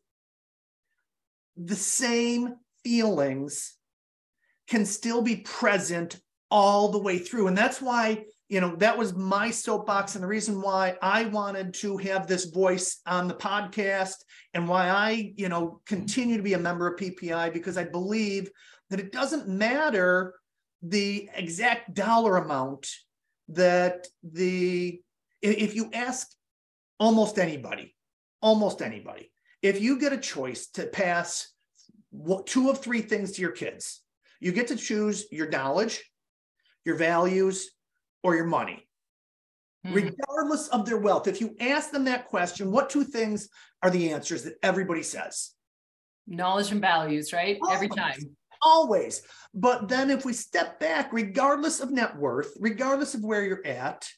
[1.56, 3.74] the same feelings
[4.68, 7.46] can still be present all the way through.
[7.46, 11.72] And that's why, you know, that was my soapbox and the reason why I wanted
[11.74, 14.16] to have this voice on the podcast
[14.52, 18.50] and why I, you know, continue to be a member of PPI because I believe
[18.90, 20.34] that it doesn't matter
[20.82, 22.88] the exact dollar amount
[23.48, 25.00] that the,
[25.42, 26.28] if you ask
[26.98, 27.94] almost anybody,
[28.40, 29.30] almost anybody,
[29.62, 31.52] if you get a choice to pass
[32.46, 34.02] two of three things to your kids,
[34.40, 36.04] you get to choose your knowledge,
[36.84, 37.70] your values,
[38.22, 38.86] or your money,
[39.86, 39.94] mm.
[39.94, 41.26] regardless of their wealth.
[41.26, 43.48] If you ask them that question, what two things
[43.82, 45.52] are the answers that everybody says?
[46.26, 47.58] Knowledge and values, right?
[47.62, 47.74] Always.
[47.76, 48.36] Every time.
[48.62, 49.22] Always.
[49.54, 54.08] But then if we step back, regardless of net worth, regardless of where you're at,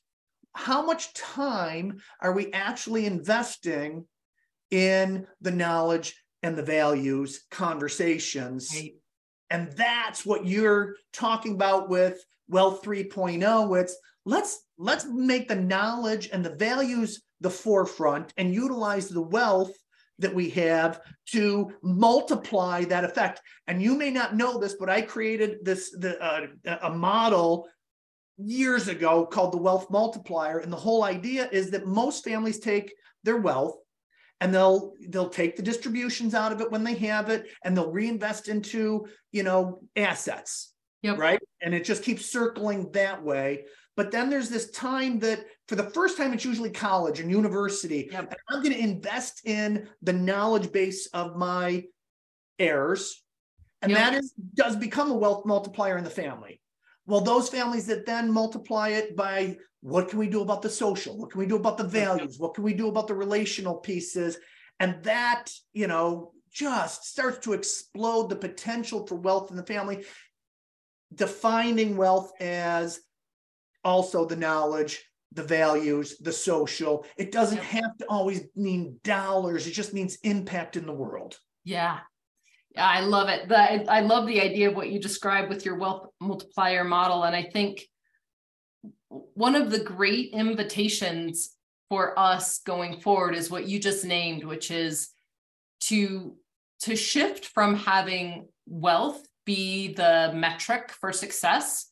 [0.55, 4.07] how much time are we actually investing
[4.71, 8.93] in the knowledge and the values conversations right.
[9.51, 13.81] And that's what you're talking about with Wealth 3.0.
[13.81, 19.73] It's let's let's make the knowledge and the values the forefront and utilize the wealth
[20.19, 21.01] that we have
[21.31, 23.41] to multiply that effect.
[23.67, 26.47] And you may not know this, but I created this the, uh,
[26.83, 27.69] a model
[28.37, 30.59] years ago called the wealth multiplier.
[30.59, 32.93] And the whole idea is that most families take
[33.25, 33.77] their wealth
[34.41, 37.91] and they'll they'll take the distributions out of it when they have it and they'll
[37.91, 41.19] reinvest into you know assets yep.
[41.19, 43.65] right and it just keeps circling that way
[43.99, 48.09] but then there's this time that for the first time it's usually college and university
[48.11, 48.31] yep.
[48.31, 51.85] and i'm going to invest in the knowledge base of my
[52.59, 53.23] heirs
[53.83, 53.99] and yep.
[53.99, 56.61] that is does become a wealth multiplier in the family
[57.09, 61.17] well, those families that then multiply it by what can we do about the social?
[61.17, 62.39] What can we do about the values?
[62.39, 64.37] What can we do about the relational pieces?
[64.79, 70.05] And that, you know, just starts to explode the potential for wealth in the family,
[71.15, 73.01] defining wealth as
[73.85, 77.05] also the knowledge, the values, the social.
[77.17, 81.39] It doesn't have to always mean dollars, it just means impact in the world.
[81.65, 82.01] Yeah.
[82.77, 83.49] I love it.
[83.49, 87.25] The, I love the idea of what you described with your wealth multiplier model.
[87.25, 87.85] And I think
[89.09, 91.51] one of the great invitations
[91.89, 95.09] for us going forward is what you just named, which is
[95.81, 96.37] to,
[96.83, 101.91] to shift from having wealth be the metric for success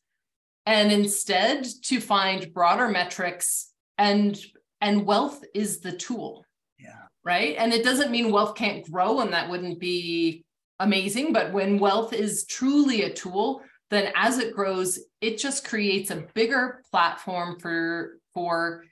[0.66, 4.38] and instead to find broader metrics and
[4.80, 6.44] and wealth is the tool
[6.78, 10.44] yeah right and it doesn't mean wealth can't grow and that wouldn't be
[10.78, 11.32] amazing.
[11.32, 16.26] But when wealth is truly a tool, then as it grows, it just creates a
[16.34, 18.84] bigger platform for for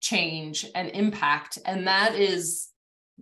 [0.00, 1.58] change and impact.
[1.64, 2.68] And that is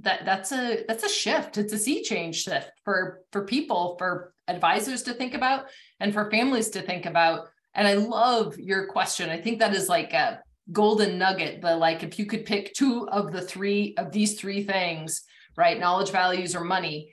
[0.00, 1.58] that that's a that's a shift.
[1.58, 5.66] It's a sea change shift for for people, for advisors to think about,
[6.00, 7.48] and for families to think about.
[7.74, 9.30] And I love your question.
[9.30, 10.40] I think that is like a
[10.72, 11.62] golden nugget.
[11.62, 15.22] The like, if you could pick two of the three of these three things,
[15.56, 15.78] right?
[15.78, 17.12] Knowledge, values, or money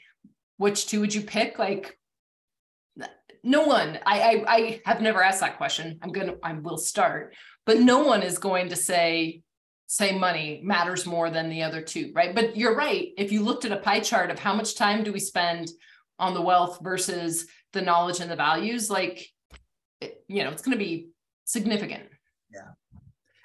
[0.58, 1.60] which two would you pick?
[1.60, 1.98] Like
[3.44, 6.00] no one, I, I, I have never asked that question.
[6.02, 9.42] I'm gonna, I will start, but no one is going to say,
[9.88, 12.34] say money matters more than the other two, right?
[12.34, 13.10] But you're right.
[13.18, 15.70] If you looked at a pie chart of how much time do we spend
[16.18, 19.28] on the wealth versus the knowledge and the values, like,
[20.02, 21.10] you know, it's going to be
[21.46, 22.04] significant.
[22.54, 22.72] Yeah.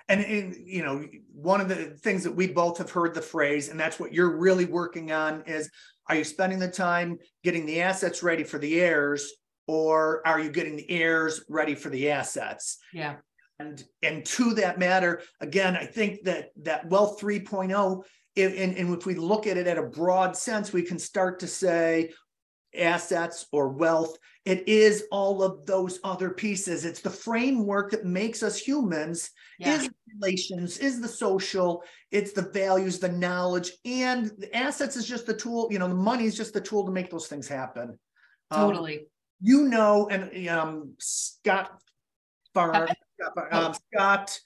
[0.08, 3.68] And, and, you know, one of the things that we both have heard the phrase,
[3.68, 5.70] and that's what you're really working on is
[6.08, 9.32] are you spending the time getting the assets ready for the heirs,
[9.68, 12.78] or are you getting the heirs ready for the assets?
[12.92, 13.16] Yeah.
[13.60, 18.02] And and to that matter, again, I think that that wealth 3.0,
[18.36, 21.46] and, and if we look at it at a broad sense, we can start to
[21.46, 22.10] say,
[22.76, 24.16] assets or wealth.
[24.44, 26.84] It is all of those other pieces.
[26.84, 29.30] It's the framework that makes us humans.
[29.58, 29.74] Yeah.
[29.74, 29.90] Is
[30.20, 35.34] relations, is the social, it's the values, the knowledge, and the assets is just the
[35.34, 35.68] tool.
[35.70, 37.98] You know, the money is just the tool to make those things happen.
[38.50, 39.06] Um, Totally.
[39.42, 41.78] you know, and um, Scott
[42.54, 42.88] Farr,
[43.52, 44.40] um, Scott.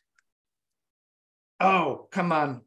[1.61, 2.63] Oh, come on.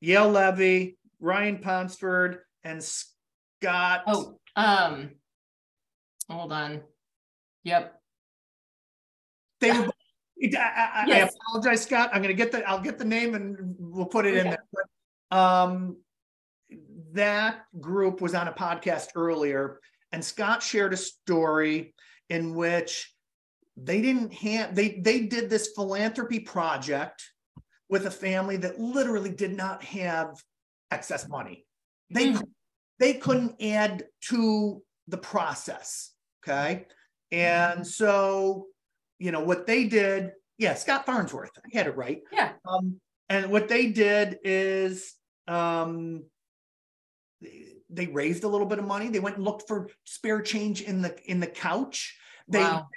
[0.00, 4.04] Yale Levy, Ryan Ponsford, and Scott.
[4.06, 5.10] Oh, um,
[6.30, 6.80] hold on.
[7.64, 8.00] Yep.
[9.60, 9.88] They were.
[10.42, 12.10] I, I- I- I apologize, Scott.
[12.12, 14.64] I'm gonna get the, I'll get the name and we'll put it in there.
[14.72, 15.96] But, Um,
[17.12, 19.80] that group was on a podcast earlier
[20.12, 21.94] and Scott shared a story
[22.28, 23.14] in which
[23.76, 27.22] they didn't have, they, they did this philanthropy project
[27.88, 30.36] with a family that literally did not have
[30.90, 31.64] excess money.
[32.10, 32.40] They, Hmm.
[32.98, 36.12] They couldn't add to the process,
[36.46, 36.86] okay?
[37.30, 38.66] And so,
[39.18, 42.22] you know, what they did, yeah, Scott Farnsworth, I had it right.
[42.32, 42.52] Yeah.
[42.68, 45.14] Um, and what they did is,
[45.48, 46.24] um,
[47.40, 49.08] they- they raised a little bit of money.
[49.08, 52.18] They went and looked for spare change in the, in the couch.
[52.48, 52.88] They Wow.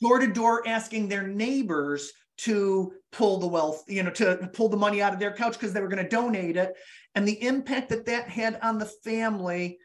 [0.00, 4.76] door to door asking their neighbors to pull the wealth, you know, to pull the
[4.76, 6.74] money out of their couch because they were going to donate it.
[7.14, 9.78] And the impact that that had on the family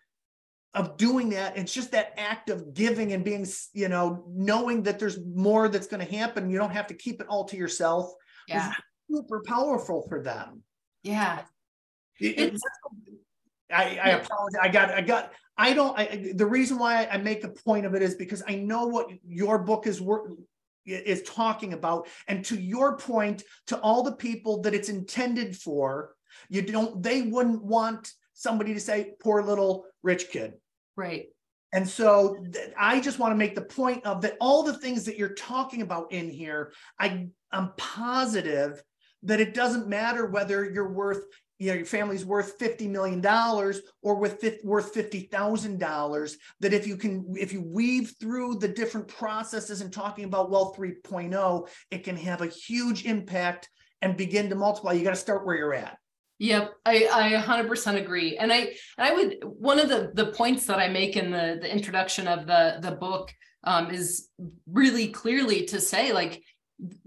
[0.74, 4.99] of doing that, it's just that act of giving and being, you know, knowing that
[4.99, 6.49] there's more that's going to happen.
[6.49, 8.12] You don't have to keep it all to yourself.
[8.47, 8.74] Yeah.
[9.10, 10.64] Super powerful for them.
[11.04, 11.43] Yeah.
[12.20, 12.60] It- It's-
[13.74, 14.60] I, I apologize.
[14.62, 17.95] I got, I got, I don't, I, the reason why I make a point of
[17.95, 20.30] it is because I know what your book is work
[20.86, 22.07] is talking about.
[22.27, 26.15] And to your point, to all the people that it's intended for,
[26.49, 30.53] you don't, they wouldn't want somebody to say, poor little rich kid.
[30.95, 31.27] Right.
[31.73, 35.05] And so th- I just want to make the point of that all the things
[35.05, 38.84] that you're talking about in here, I I'm positive
[39.23, 41.23] that it doesn't matter whether you're worth,
[41.62, 43.24] you know, your family's worth $50 million
[44.01, 49.82] or with worth $50,000, that if you can, if you weave through the different processes
[49.82, 53.70] and talking about wealth 3.0, it can have a huge impact
[54.01, 54.93] and begin to multiply.
[54.93, 55.99] You got to start where you're at.
[56.39, 58.38] Yep, I, I 100% agree.
[58.39, 61.72] And I, I would, one of the, the points that I make in the, the
[61.72, 63.32] introduction of the, the book
[63.64, 64.30] um, is
[64.66, 66.41] really clearly to say like,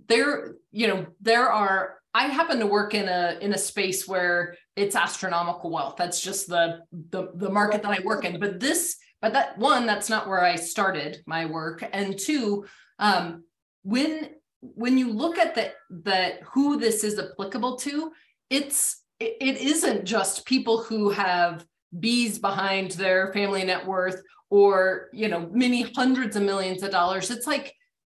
[0.07, 4.57] there, you know, there are, I happen to work in a, in a space where
[4.77, 5.97] it's astronomical wealth.
[5.97, 8.39] That's just the, the, the market that I work in.
[8.39, 11.85] But this, but that one, that's not where I started my work.
[11.93, 12.67] And two,
[13.01, 13.43] um,
[13.83, 18.12] when, when you look at the, the, who this is applicable to,
[18.49, 21.67] it's, it, it isn't just people who have
[21.99, 27.31] bees behind their family net worth or you know many hundreds of millions of dollars
[27.31, 27.73] it's like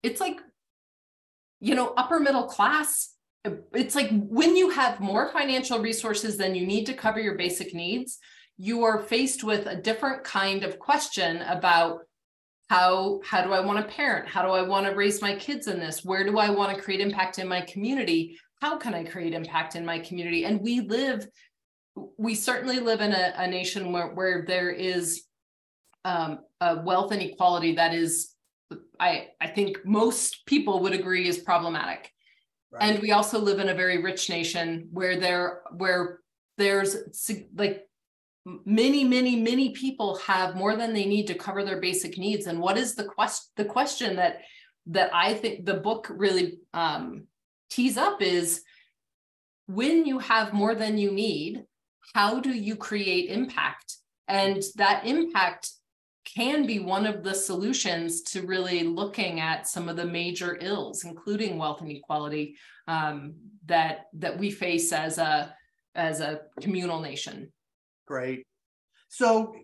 [0.03, 0.39] it's like
[1.61, 3.14] you know upper middle class
[3.73, 7.75] it's like when you have more financial resources than you need to cover your basic
[7.75, 8.19] needs
[8.57, 12.01] you are faced with a different kind of question about
[12.71, 15.67] how how do i want to parent how do i want to raise my kids
[15.67, 19.05] in this where do i want to create impact in my community how can I
[19.05, 20.47] create impact in my community?
[20.47, 21.29] And we live,
[22.17, 25.25] we certainly live in a, a nation where, where there is
[26.07, 28.31] um, a wealth inequality that is,
[28.99, 32.11] I, I think most people would agree is problematic.
[32.81, 36.21] And we also live in a very rich nation where there, where
[36.59, 36.97] there's
[37.57, 37.87] like
[38.65, 42.47] many, many, many people have more than they need to cover their basic needs.
[42.47, 44.41] And what is the quest, the question that,
[44.87, 47.27] that I think the book really um,
[47.71, 48.63] tease up is
[49.67, 51.65] when you have more than you need,
[52.15, 53.97] how do you create impact?
[54.29, 55.71] And that impact
[56.25, 61.05] can be one of the solutions to really looking at some of the major ills,
[61.05, 62.57] including wealth inequality
[62.89, 63.35] um,
[63.67, 65.55] that that we face as a
[65.95, 67.53] as a communal nation.
[68.07, 68.45] Great.
[69.09, 69.55] So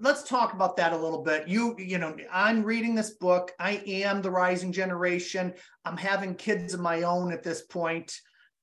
[0.00, 1.46] let's talk about that a little bit.
[1.46, 3.52] You, you know, I'm reading this book.
[3.58, 5.54] I am the rising generation.
[5.84, 8.12] I'm having kids of my own at this point.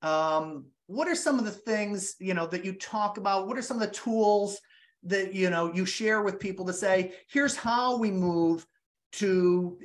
[0.02, 3.46] Um, what are some of the things, you know, that you talk about?
[3.46, 4.58] What are some of the tools
[5.04, 8.66] that, you know, you share with people to say, here's how we move
[9.12, 9.78] to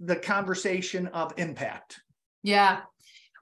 [0.00, 2.00] the conversation of impact?
[2.42, 2.80] Yeah.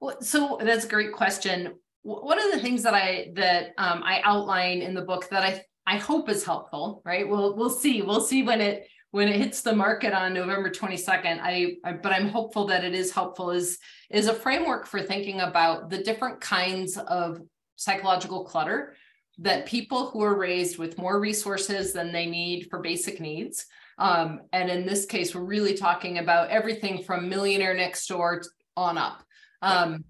[0.01, 1.75] Well, so that's a great question.
[2.03, 5.63] One of the things that I that um, I outline in the book that I
[5.87, 7.29] I hope is helpful, right?
[7.29, 8.03] We'll we'll see.
[8.03, 11.41] We'll see when it when it hits the market on November 22nd.
[11.41, 13.79] I, I but I'm hopeful that it is helpful is
[14.11, 17.41] is a framework for thinking about the different kinds of
[17.77, 18.95] psychological clutter
[19.39, 23.67] that people who are raised with more resources than they need for basic needs
[23.99, 28.43] um, and in this case we're really talking about everything from millionaire next door
[28.77, 29.23] on up.
[29.63, 30.05] Um,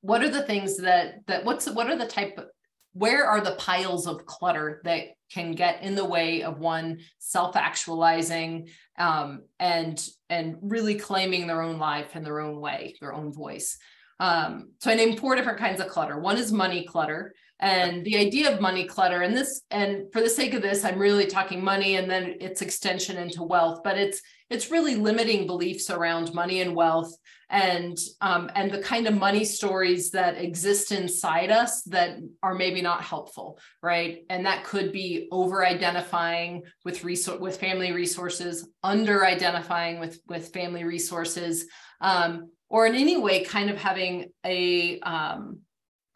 [0.00, 2.46] what are the things that that what's what are the type of
[2.92, 8.68] where are the piles of clutter that can get in the way of one self-actualizing
[8.98, 13.78] um, and and really claiming their own life in their own way their own voice?
[14.20, 16.18] Um, so i named four different kinds of clutter.
[16.18, 17.34] One is money clutter
[17.64, 20.98] and the idea of money clutter and this and for the sake of this i'm
[20.98, 25.88] really talking money and then its extension into wealth but it's it's really limiting beliefs
[25.88, 27.12] around money and wealth
[27.50, 32.82] and um, and the kind of money stories that exist inside us that are maybe
[32.82, 34.24] not helpful right?
[34.30, 40.52] And that could be over identifying with resource with family resources under identifying with with
[40.52, 41.66] family resources
[42.00, 45.60] um, or in any way kind of having a um,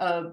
[0.01, 0.31] a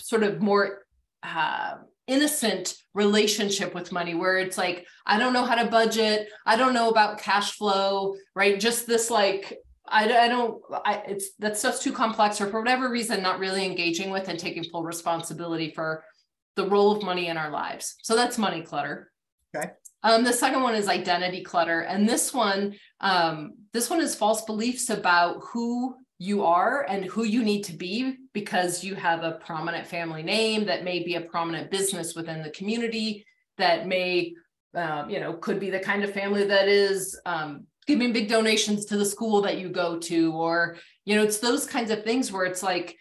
[0.00, 0.84] sort of more
[1.22, 1.76] uh,
[2.06, 6.28] innocent relationship with money where it's like i don't know how to budget.
[6.46, 8.58] I don't know about cash flow right?
[8.58, 12.88] Just this like I, I don't I it's that stuff's too complex or for whatever
[12.88, 16.04] reason not really engaging with and taking full responsibility for
[16.56, 17.96] the role of money in our lives.
[18.02, 19.10] So that's money clutter.
[19.54, 19.70] Okay.
[20.02, 21.80] Um, the second one is identity clutter.
[21.80, 27.22] And this one um, this one is false beliefs about who you are and who
[27.24, 31.20] you need to be because you have a prominent family name that may be a
[31.20, 33.24] prominent business within the community
[33.56, 34.34] that may
[34.74, 38.84] um, you know could be the kind of family that is um, giving big donations
[38.86, 42.32] to the school that you go to or you know it's those kinds of things
[42.32, 42.96] where it's like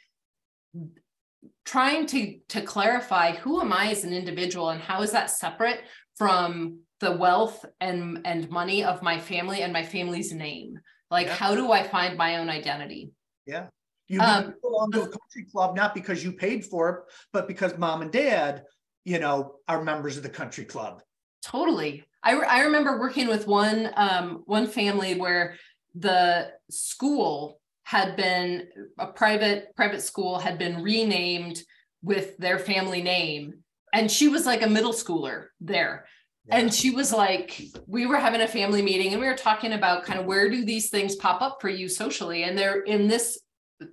[1.65, 5.81] trying to to clarify who am i as an individual and how is that separate
[6.15, 11.35] from the wealth and and money of my family and my family's name like, yeah.
[11.35, 13.11] how do I find my own identity?
[13.45, 13.67] Yeah.
[14.07, 16.95] You um, belong to a country club not because you paid for it,
[17.33, 18.63] but because mom and dad,
[19.03, 21.01] you know, are members of the country club.
[21.41, 22.05] Totally.
[22.23, 25.55] I, re- I remember working with one um, one family where
[25.95, 31.61] the school had been a private private school had been renamed
[32.03, 33.53] with their family name
[33.93, 36.05] and she was like a middle schooler there
[36.49, 40.03] and she was like, we were having a family meeting and we were talking about
[40.03, 42.43] kind of where do these things pop up for you socially?
[42.43, 43.39] And they're in this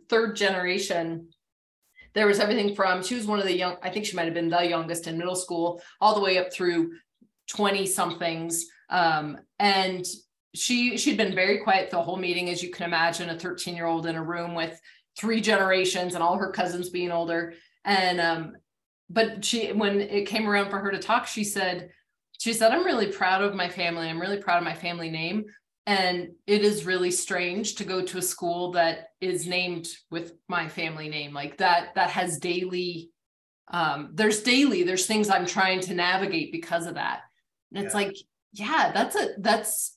[0.09, 1.28] third generation.
[2.14, 4.34] There was everything from she was one of the young, I think she might have
[4.34, 6.92] been the youngest in middle school, all the way up through
[7.48, 8.66] 20 somethings.
[8.88, 10.05] Um, and
[10.55, 13.86] she she'd been very quiet the whole meeting, as you can imagine, a 13 year
[13.86, 14.80] old in a room with
[15.18, 17.55] three generations and all her cousins being older.
[17.84, 18.52] And um,
[19.11, 21.90] but she when it came around for her to talk, she said,
[22.39, 24.09] she said, I'm really proud of my family.
[24.09, 25.45] I'm really proud of my family name.
[25.87, 30.68] And it is really strange to go to a school that is named with my
[30.68, 33.11] family name, like that, that has daily,
[33.68, 37.20] um, there's daily, there's things I'm trying to navigate because of that.
[37.70, 38.01] And it's yeah.
[38.01, 38.16] like,
[38.53, 39.97] yeah, that's a, that's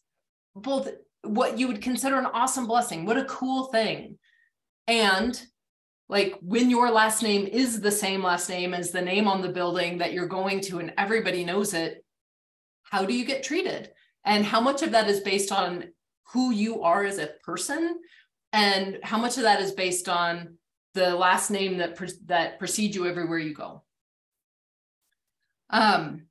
[0.56, 0.90] both
[1.24, 3.06] what you would consider an awesome blessing.
[3.06, 4.18] What a cool thing.
[4.88, 5.42] And
[6.10, 9.50] like when your last name is the same last name as the name on the
[9.50, 12.04] building that you're going to and everybody knows it
[12.90, 13.92] how do you get treated?
[14.26, 15.86] And how much of that is based on
[16.34, 18.00] who you are as a person?
[18.54, 20.58] And how much of that is based on
[20.94, 23.84] the last name that that precedes you everywhere you go?
[25.70, 26.28] Um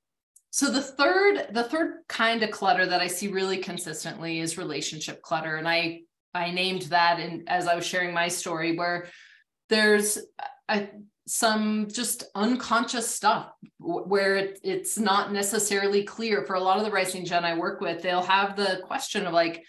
[0.51, 5.21] so the third the third kind of clutter that i see really consistently is relationship
[5.21, 5.57] clutter.
[5.57, 6.01] And i
[6.35, 9.09] i named that and as i was sharing my story where
[9.69, 10.19] there's
[10.69, 10.89] a,
[11.27, 16.91] some just unconscious stuff where it, it's not necessarily clear for a lot of the
[16.91, 18.03] rising gen I work with.
[18.03, 19.65] They'll have the question of like,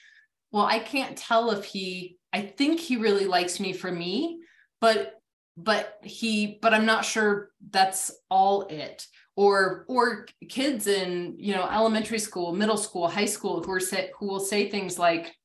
[0.52, 4.40] well, I can't tell if he, I think he really likes me for me,
[4.80, 5.18] but
[5.58, 9.06] but he but i'm not sure that's all it
[9.36, 14.12] or or kids in you know elementary school middle school high school who are say,
[14.20, 15.36] who will say things like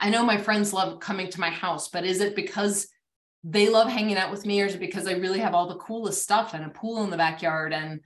[0.00, 2.88] i know my friends love coming to my house but is it because
[3.44, 6.54] they love hanging out with me or because I really have all the coolest stuff
[6.54, 7.72] and a pool in the backyard?
[7.72, 8.00] And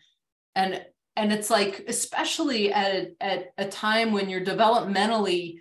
[0.55, 0.82] and
[1.16, 5.57] and it's like especially at at a time when you're developmentally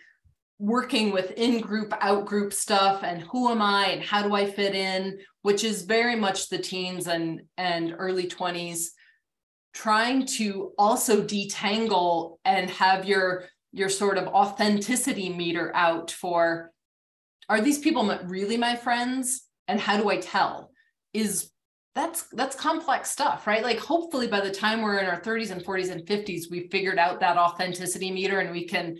[0.57, 5.19] working with in-group out-group stuff and who am I and how do I fit in
[5.41, 8.87] which is very much the teens and and early 20s
[9.73, 16.71] trying to also detangle and have your your sort of authenticity meter out for
[17.49, 20.71] are these people really my friends and how do I tell
[21.13, 21.51] is
[21.95, 23.63] that's that's complex stuff, right?
[23.63, 26.99] Like hopefully by the time we're in our 30s and 40s and 50s, we've figured
[26.99, 28.97] out that authenticity meter and we can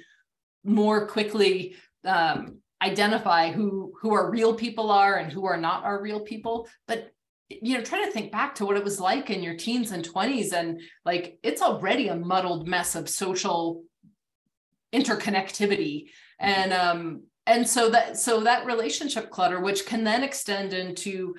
[0.63, 6.01] more quickly um, identify who who our real people are and who are not our
[6.01, 6.69] real people.
[6.87, 7.11] But
[7.49, 10.07] you know try to think back to what it was like in your teens and
[10.07, 13.83] 20s and like it's already a muddled mess of social
[14.93, 16.05] interconnectivity
[16.39, 21.35] and um and so that so that relationship clutter which can then extend into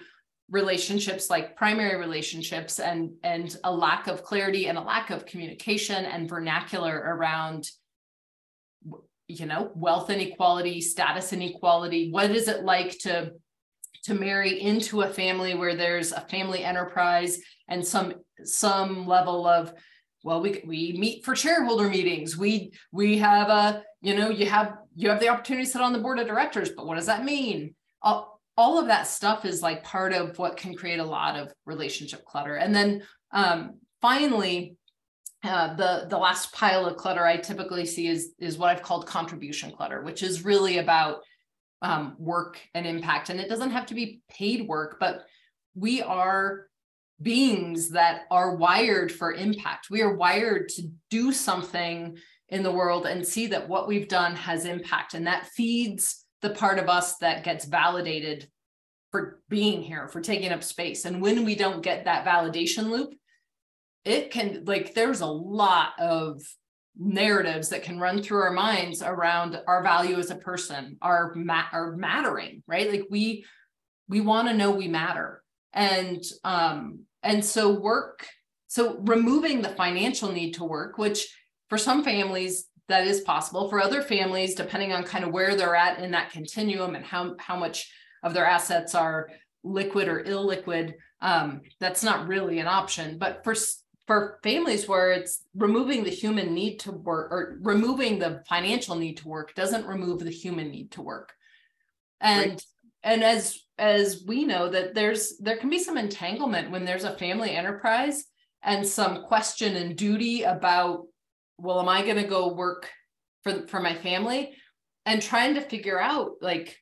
[0.51, 6.05] relationships like primary relationships and and a lack of clarity and a lack of communication
[6.05, 7.69] and vernacular around
[9.29, 12.11] you know wealth inequality status inequality.
[12.11, 13.33] What is it like to
[14.05, 19.73] to marry into a family where there's a family enterprise and some some level of
[20.23, 22.37] well we we meet for shareholder meetings.
[22.37, 25.93] We we have a you know you have you have the opportunity to sit on
[25.93, 29.63] the board of directors but what does that mean all, all of that stuff is
[29.63, 34.77] like part of what can create a lot of relationship clutter and then um, finally
[35.45, 39.07] uh, the the last pile of clutter I typically see is is what I've called
[39.07, 41.21] contribution clutter, which is really about
[41.83, 43.31] um, work and impact.
[43.31, 45.27] And it doesn't have to be paid work, but
[45.75, 46.67] we are
[47.21, 49.89] beings that are wired for impact.
[49.91, 52.17] We are wired to do something
[52.49, 55.15] in the world and see that what we've done has impact.
[55.15, 58.49] And that feeds the part of us that gets validated
[59.11, 61.05] for being here, for taking up space.
[61.05, 63.15] And when we don't get that validation loop,
[64.05, 66.41] it can, like, there's a lot of
[66.99, 71.67] narratives that can run through our minds around our value as a person our ma-
[71.73, 73.45] our mattering right like we
[74.09, 75.43] we want to know we matter
[75.75, 78.27] and um and so work
[78.67, 81.29] so removing the financial need to work which
[81.69, 83.69] for some families that is possible.
[83.69, 87.37] For other families depending on kind of where they're at in that continuum and how
[87.39, 87.91] how much
[88.23, 89.29] of their assets are
[89.63, 93.19] liquid or illiquid um, that's not really an option.
[93.19, 93.55] But for
[94.07, 99.17] for families where it's removing the human need to work or removing the financial need
[99.19, 101.33] to work doesn't remove the human need to work.
[102.21, 102.63] And right.
[103.03, 107.19] and as as we know that there's there can be some entanglement when there's a
[107.19, 108.25] family enterprise
[108.63, 111.07] and some question and duty about
[111.59, 112.91] well am i going to go work
[113.43, 114.55] for for my family
[115.05, 116.77] and trying to figure out like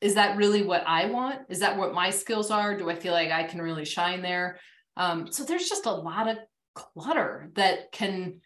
[0.00, 3.12] is that really what i want is that what my skills are do i feel
[3.12, 4.58] like i can really shine there
[4.96, 6.36] um, so there's just a lot of
[6.74, 8.40] clutter that can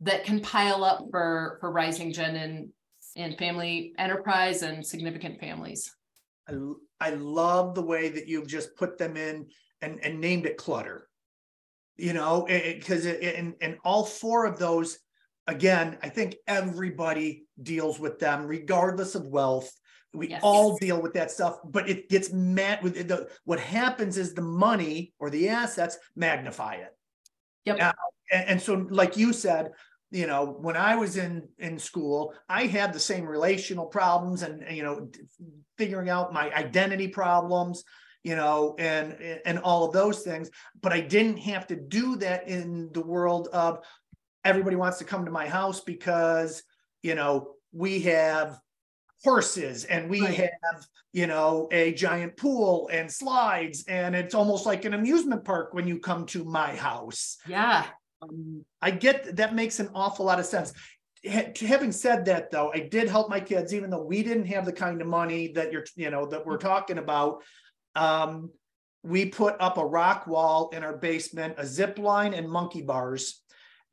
[0.00, 2.68] that can pile up for for rising gen and
[3.16, 5.94] and family enterprise and significant families.
[6.48, 6.54] I,
[7.00, 9.46] I love the way that you've just put them in
[9.82, 11.08] and, and named it clutter.
[11.96, 14.98] You know, because in, in all four of those,
[15.50, 19.70] again, I think everybody deals with them regardless of wealth.
[20.12, 20.40] We yes.
[20.42, 24.42] all deal with that stuff, but it gets mad with the what happens is the
[24.42, 26.96] money or the assets magnify it.
[27.64, 27.78] Yep.
[27.78, 27.92] Now,
[28.32, 29.72] and, and so, like you said,
[30.10, 34.64] you know when i was in in school i had the same relational problems and
[34.76, 35.08] you know
[35.78, 37.84] figuring out my identity problems
[38.22, 39.12] you know and
[39.46, 43.48] and all of those things but i didn't have to do that in the world
[43.52, 43.84] of
[44.44, 46.62] everybody wants to come to my house because
[47.02, 48.58] you know we have
[49.22, 50.34] horses and we right.
[50.34, 53.84] have you know a giant pool and slides.
[53.88, 57.38] And it's almost like an amusement park when you come to my house.
[57.46, 57.86] Yeah.
[58.22, 60.72] Um, i get that makes an awful lot of sense.
[61.24, 64.72] Having said that though i did help my kids even though we didn't have the
[64.72, 67.42] kind of money that you're you know that we're talking about
[67.94, 68.50] um,
[69.02, 73.42] we put up a rock wall in our basement a zip line and monkey bars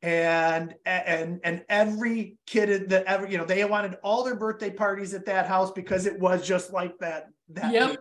[0.02, 5.12] and and and every kid that ever you know they wanted all their birthday parties
[5.12, 7.98] at that house because it was just like that that yep.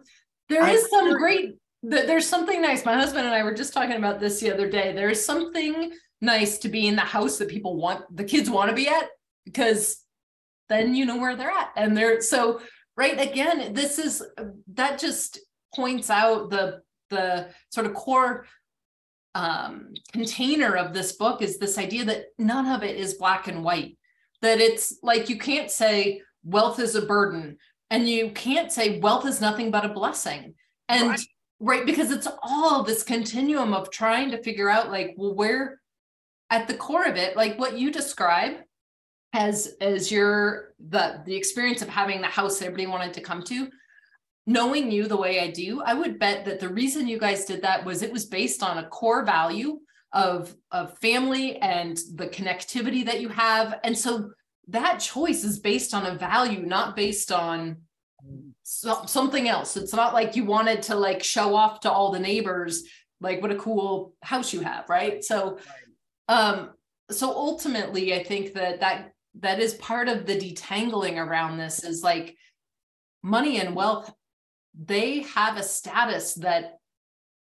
[0.47, 3.95] there I, is some great there's something nice my husband and i were just talking
[3.95, 4.93] about this the other day.
[4.93, 5.91] There's something
[6.21, 9.09] nice to be in the house that people want the kids want to be at
[9.45, 10.03] because
[10.69, 11.71] then you know where they're at.
[11.75, 12.61] And they're so
[12.95, 14.23] right again this is
[14.73, 15.39] that just
[15.73, 18.45] points out the the sort of core
[19.37, 23.63] um, container of this book is this idea that none of it is black and
[23.63, 23.95] white.
[24.41, 27.57] That it's like you can't say wealth is a burden,
[27.91, 30.55] and you can't say wealth is nothing but a blessing.
[30.89, 31.27] And right,
[31.59, 35.81] right because it's all this continuum of trying to figure out, like, well, where
[36.49, 38.55] at the core of it, like what you describe
[39.33, 43.43] as as your the the experience of having the house that everybody wanted to come
[43.43, 43.69] to
[44.47, 47.61] knowing you the way I do, I would bet that the reason you guys did
[47.61, 49.79] that was it was based on a core value
[50.13, 53.77] of, of family and the connectivity that you have.
[53.83, 54.31] And so
[54.69, 57.81] that choice is based on a value, not based on
[58.63, 59.75] so, something else.
[59.75, 62.83] It's not like you wanted to like show off to all the neighbors,
[63.19, 64.87] like what a cool house you have.
[64.87, 65.25] Right.
[65.25, 65.59] So,
[66.29, 66.69] um,
[67.11, 72.01] so ultimately I think that that, that is part of the detangling around this is
[72.01, 72.37] like
[73.23, 74.11] money and wealth
[74.85, 76.79] they have a status that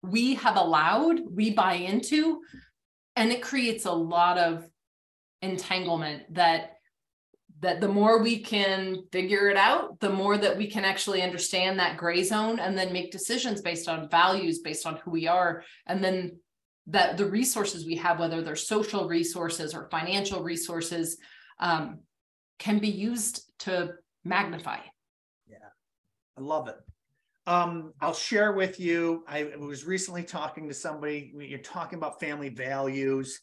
[0.04, 2.42] we have allowed, we buy into,
[3.16, 4.68] and it creates a lot of
[5.42, 6.74] entanglement that
[7.62, 11.78] that the more we can figure it out, the more that we can actually understand
[11.78, 15.64] that gray zone and then make decisions based on values, based on who we are.
[15.86, 16.40] And then
[16.88, 21.18] that the resources we have, whether they're social resources or financial resources,
[21.60, 22.00] um,
[22.58, 23.94] can be used to
[24.26, 24.80] magnify.
[25.48, 25.58] Yeah,
[26.36, 26.78] I love it.
[27.48, 29.24] Um, I'll share with you.
[29.28, 31.34] I was recently talking to somebody.
[31.38, 33.42] You're talking about family values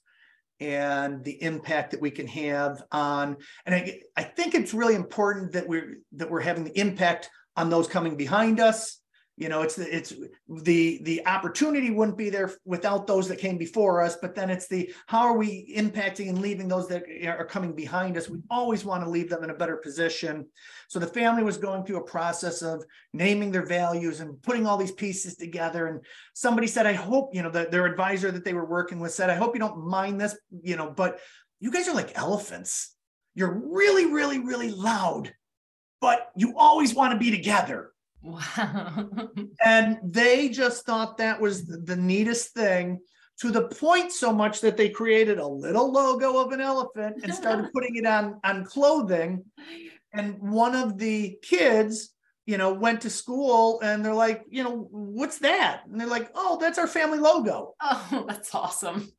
[0.61, 5.53] and the impact that we can have on and I, I think it's really important
[5.53, 8.98] that we're that we're having the impact on those coming behind us
[9.39, 10.13] you know it's the it's
[10.49, 14.67] the the opportunity wouldn't be there without those that came before us but then it's
[14.67, 18.29] the how are we impacting and leaving those that are coming behind us?
[18.29, 20.47] We always want to leave them in a better position.
[20.89, 24.77] So the family was going through a process of naming their values and putting all
[24.77, 25.87] these pieces together.
[25.87, 26.01] And
[26.35, 29.31] somebody said i hope you know the, their advisor that they were working with said
[29.31, 31.21] i hope you don't mind this you know but
[31.61, 32.95] you guys are like elephants.
[33.35, 35.33] You're really really really loud
[36.01, 37.93] but you always want to be together
[38.23, 39.09] Wow.
[39.65, 43.01] and they just thought that was the neatest thing
[43.41, 47.33] to the point so much that they created a little logo of an elephant and
[47.33, 49.45] started putting it on on clothing.
[50.13, 52.15] And one of the kids
[52.47, 55.83] you know went to school and they're like you know what's that?
[55.87, 57.75] And they're like oh that's our family logo.
[57.81, 59.13] Oh that's awesome.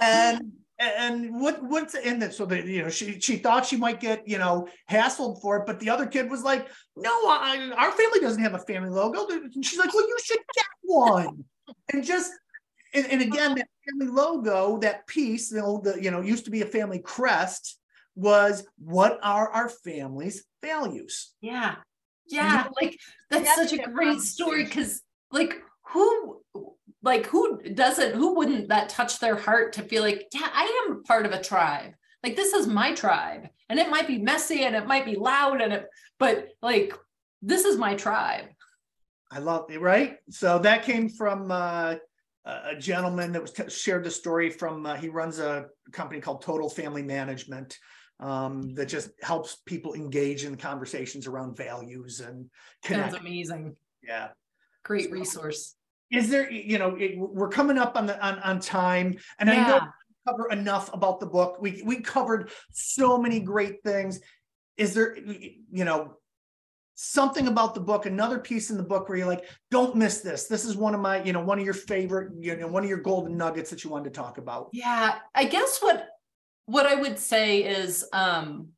[0.00, 4.00] And and what what's in it so that you know she she thought she might
[4.00, 7.90] get you know hassled for it but the other kid was like no I, our
[7.90, 9.26] family doesn't have a family logo.
[9.28, 11.44] And she's like well you should get one.
[11.92, 12.32] And just
[12.94, 16.50] and, and again that family logo that piece you know the you know used to
[16.50, 17.78] be a family crest
[18.14, 21.32] was what are our family's values.
[21.40, 21.76] Yeah.
[22.26, 22.98] Yeah like
[23.30, 25.02] that's such a great story because
[25.32, 26.40] like who
[27.08, 31.02] like who doesn't who wouldn't that touch their heart to feel like yeah i am
[31.02, 31.92] part of a tribe
[32.22, 35.62] like this is my tribe and it might be messy and it might be loud
[35.62, 35.86] and it
[36.18, 36.92] but like
[37.40, 38.44] this is my tribe
[39.32, 41.94] i love it right so that came from uh,
[42.44, 46.42] a gentleman that was t- shared the story from uh, he runs a company called
[46.42, 47.78] total family management
[48.20, 52.50] um, that just helps people engage in conversations around values and
[52.82, 53.12] connect.
[53.12, 53.76] That's amazing.
[54.02, 54.28] Yeah.
[54.82, 55.76] Great so, resource
[56.10, 59.64] is there you know it, we're coming up on the on, on time and yeah.
[59.64, 59.88] i know we
[60.28, 61.58] cover enough about the book.
[61.60, 64.20] We we covered so many great things.
[64.76, 66.14] Is there you know
[67.00, 70.46] something about the book another piece in the book where you're like don't miss this.
[70.46, 72.88] This is one of my you know one of your favorite you know one of
[72.88, 74.68] your golden nuggets that you wanted to talk about.
[74.72, 76.08] Yeah i guess what
[76.66, 78.68] what i would say is um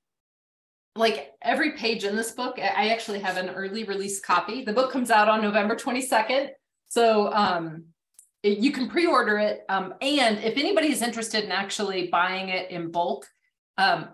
[0.97, 4.65] like every page in this book i actually have an early release copy.
[4.65, 6.51] The book comes out on november 22nd
[6.91, 7.85] so um,
[8.43, 9.63] it, you can pre-order it.
[9.69, 13.27] Um, and if anybody is interested in actually buying it in bulk,
[13.79, 14.09] um,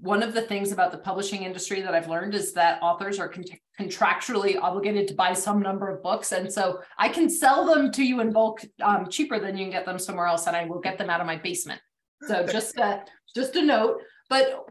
[0.00, 3.28] one of the things about the publishing industry that I've learned is that authors are
[3.28, 3.44] con-
[3.78, 6.32] contractually obligated to buy some number of books.
[6.32, 9.72] And so I can sell them to you in bulk um, cheaper than you can
[9.72, 10.46] get them somewhere else.
[10.46, 11.80] And I will get them out of my basement.
[12.22, 13.04] So just a,
[13.36, 14.00] just a note.
[14.30, 14.64] But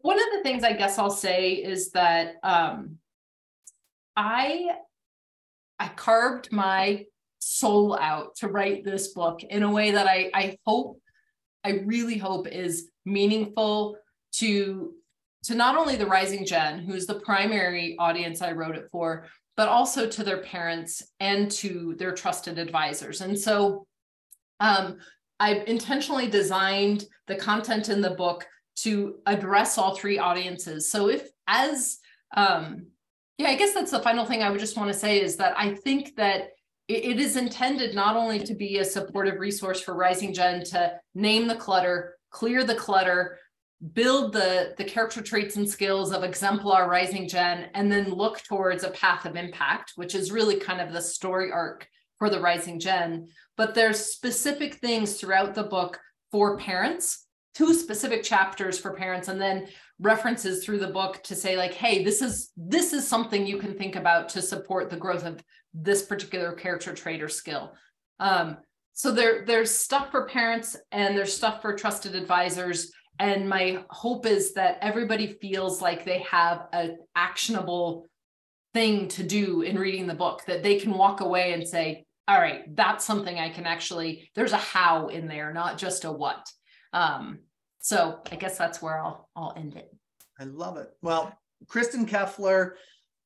[0.00, 2.98] one of the things I guess I'll say is that um,
[4.14, 4.68] I
[5.78, 7.04] I carved my
[7.38, 11.00] soul out to write this book in a way that I, I hope,
[11.64, 13.96] I really hope is meaningful
[14.32, 14.94] to
[15.44, 19.26] to not only the rising gen, who's the primary audience I wrote it for,
[19.56, 23.20] but also to their parents and to their trusted advisors.
[23.20, 23.86] And so
[24.60, 24.98] um,
[25.40, 28.46] I've intentionally designed the content in the book
[28.80, 30.90] to address all three audiences.
[30.90, 31.98] So if as
[32.36, 32.88] um,
[33.38, 35.54] yeah, I guess that's the final thing I would just want to say is that
[35.56, 36.50] I think that
[36.88, 41.46] it is intended not only to be a supportive resource for Rising Gen to name
[41.46, 43.38] the clutter, clear the clutter,
[43.92, 48.84] build the, the character traits and skills of exemplar Rising Gen, and then look towards
[48.84, 51.86] a path of impact, which is really kind of the story arc
[52.16, 53.28] for the Rising Gen.
[53.56, 56.00] But there's specific things throughout the book
[56.32, 57.26] for parents,
[57.58, 59.66] two specific chapters for parents, and then
[59.98, 63.74] references through the book to say like hey this is this is something you can
[63.74, 65.42] think about to support the growth of
[65.74, 67.72] this particular character trait or skill.
[68.20, 68.58] Um,
[68.92, 72.92] so there there's stuff for parents and there's stuff for trusted advisors.
[73.18, 78.06] And my hope is that everybody feels like they have an actionable
[78.72, 82.38] thing to do in reading the book that they can walk away and say all
[82.38, 86.46] right that's something i can actually there's a how in there not just a what.
[86.92, 87.40] Um,
[87.88, 89.90] so I guess that's where I'll I'll end it.
[90.38, 90.90] I love it.
[91.00, 91.32] Well,
[91.66, 92.72] Kristin Keffeler,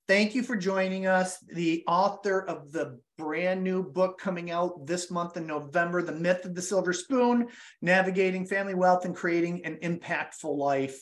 [0.09, 1.39] Thank you for joining us.
[1.39, 6.45] The author of the brand new book coming out this month in November, The Myth
[6.45, 7.49] of the Silver Spoon
[7.81, 11.01] Navigating Family Wealth and Creating an Impactful Life.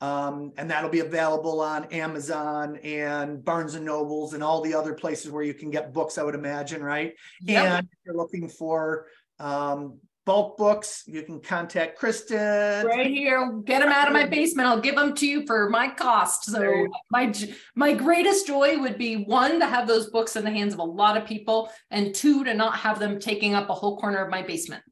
[0.00, 4.94] Um, and that'll be available on Amazon and Barnes and Nobles and all the other
[4.94, 7.14] places where you can get books, I would imagine, right?
[7.42, 7.64] Yep.
[7.64, 9.06] And if you're looking for
[9.38, 10.00] um,
[10.30, 12.84] bulk books, you can contact Kristin.
[12.84, 14.68] Right here, get them out of my basement.
[14.68, 16.44] I'll give them to you for my cost.
[16.44, 17.34] So my,
[17.74, 20.84] my greatest joy would be one, to have those books in the hands of a
[20.84, 21.68] lot of people.
[21.90, 24.84] And two, to not have them taking up a whole corner of my basement.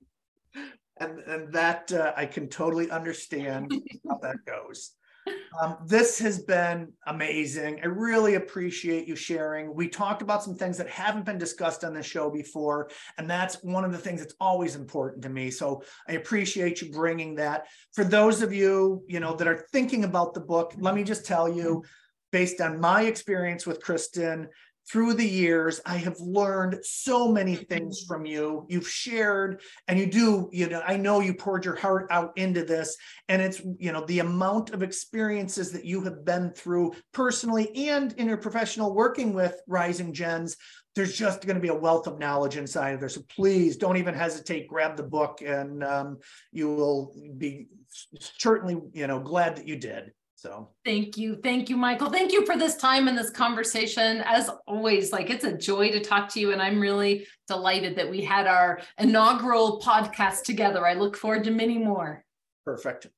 [0.98, 3.72] And, and that uh, I can totally understand
[4.08, 4.90] how that goes.
[5.60, 7.80] Um, this has been amazing.
[7.82, 9.74] I really appreciate you sharing.
[9.74, 13.62] We talked about some things that haven't been discussed on the show before, and that's
[13.62, 15.50] one of the things that's always important to me.
[15.50, 17.66] So I appreciate you bringing that.
[17.92, 21.26] For those of you, you know, that are thinking about the book, let me just
[21.26, 21.82] tell you,
[22.30, 24.48] based on my experience with Kristin,
[24.90, 28.66] through the years, I have learned so many things from you.
[28.68, 32.64] You've shared, and you do, you know, I know you poured your heart out into
[32.64, 32.96] this,
[33.28, 38.12] and it's, you know, the amount of experiences that you have been through personally and
[38.14, 40.56] in your professional working with Rising Gens.
[40.96, 43.08] There's just going to be a wealth of knowledge inside of there.
[43.08, 44.68] So please don't even hesitate.
[44.68, 46.18] Grab the book, and um,
[46.50, 47.68] you will be
[48.18, 50.12] certainly, you know, glad that you did.
[50.38, 50.68] So.
[50.84, 51.40] Thank you.
[51.42, 52.10] Thank you, Michael.
[52.10, 54.22] Thank you for this time and this conversation.
[54.24, 56.52] As always, like it's a joy to talk to you.
[56.52, 60.86] And I'm really delighted that we had our inaugural podcast together.
[60.86, 62.24] I look forward to many more.
[62.64, 63.08] Perfect.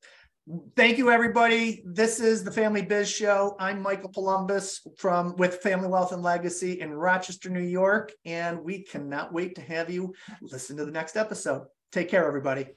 [0.75, 1.83] Thank you, everybody.
[1.85, 3.55] This is the Family Biz Show.
[3.61, 8.83] I'm Michael Columbus from with Family Wealth and Legacy in Rochester, New York, and we
[8.83, 11.67] cannot wait to have you listen to the next episode.
[11.93, 12.69] Take care, everybody.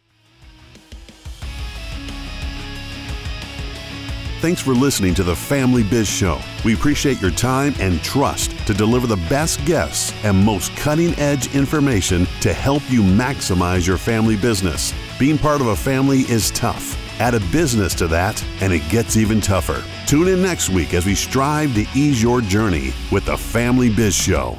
[4.44, 6.38] Thanks for listening to the Family Biz Show.
[6.66, 11.56] We appreciate your time and trust to deliver the best guests and most cutting edge
[11.56, 14.94] information to help you maximize your family business.
[15.18, 17.00] Being part of a family is tough.
[17.22, 19.82] Add a business to that, and it gets even tougher.
[20.08, 24.14] Tune in next week as we strive to ease your journey with the Family Biz
[24.14, 24.58] Show.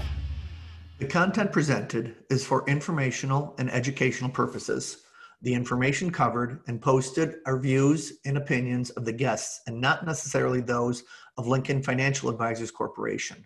[0.99, 5.04] The content presented is for informational and educational purposes.
[5.45, 10.63] The information covered and posted are views and opinions of the guests and not necessarily
[10.63, 11.05] those
[11.37, 13.45] of Lincoln Financial Advisors Corporation.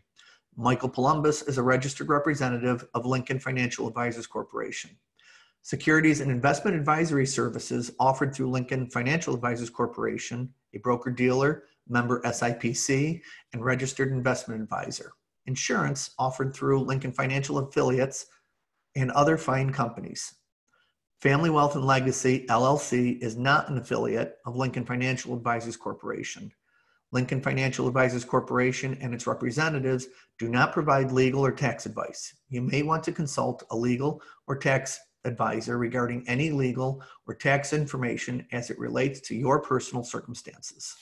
[0.56, 4.90] Michael Columbus is a registered representative of Lincoln Financial Advisors Corporation.
[5.62, 12.22] Securities and investment advisory services offered through Lincoln Financial Advisors Corporation, a broker dealer, member
[12.22, 13.20] SIPC,
[13.52, 15.10] and registered investment advisor.
[15.46, 18.26] Insurance offered through Lincoln Financial affiliates
[18.94, 20.37] and other fine companies.
[21.20, 26.52] Family Wealth and Legacy LLC is not an affiliate of Lincoln Financial Advisors Corporation.
[27.10, 30.06] Lincoln Financial Advisors Corporation and its representatives
[30.38, 32.36] do not provide legal or tax advice.
[32.50, 37.72] You may want to consult a legal or tax advisor regarding any legal or tax
[37.72, 40.94] information as it relates to your personal circumstances.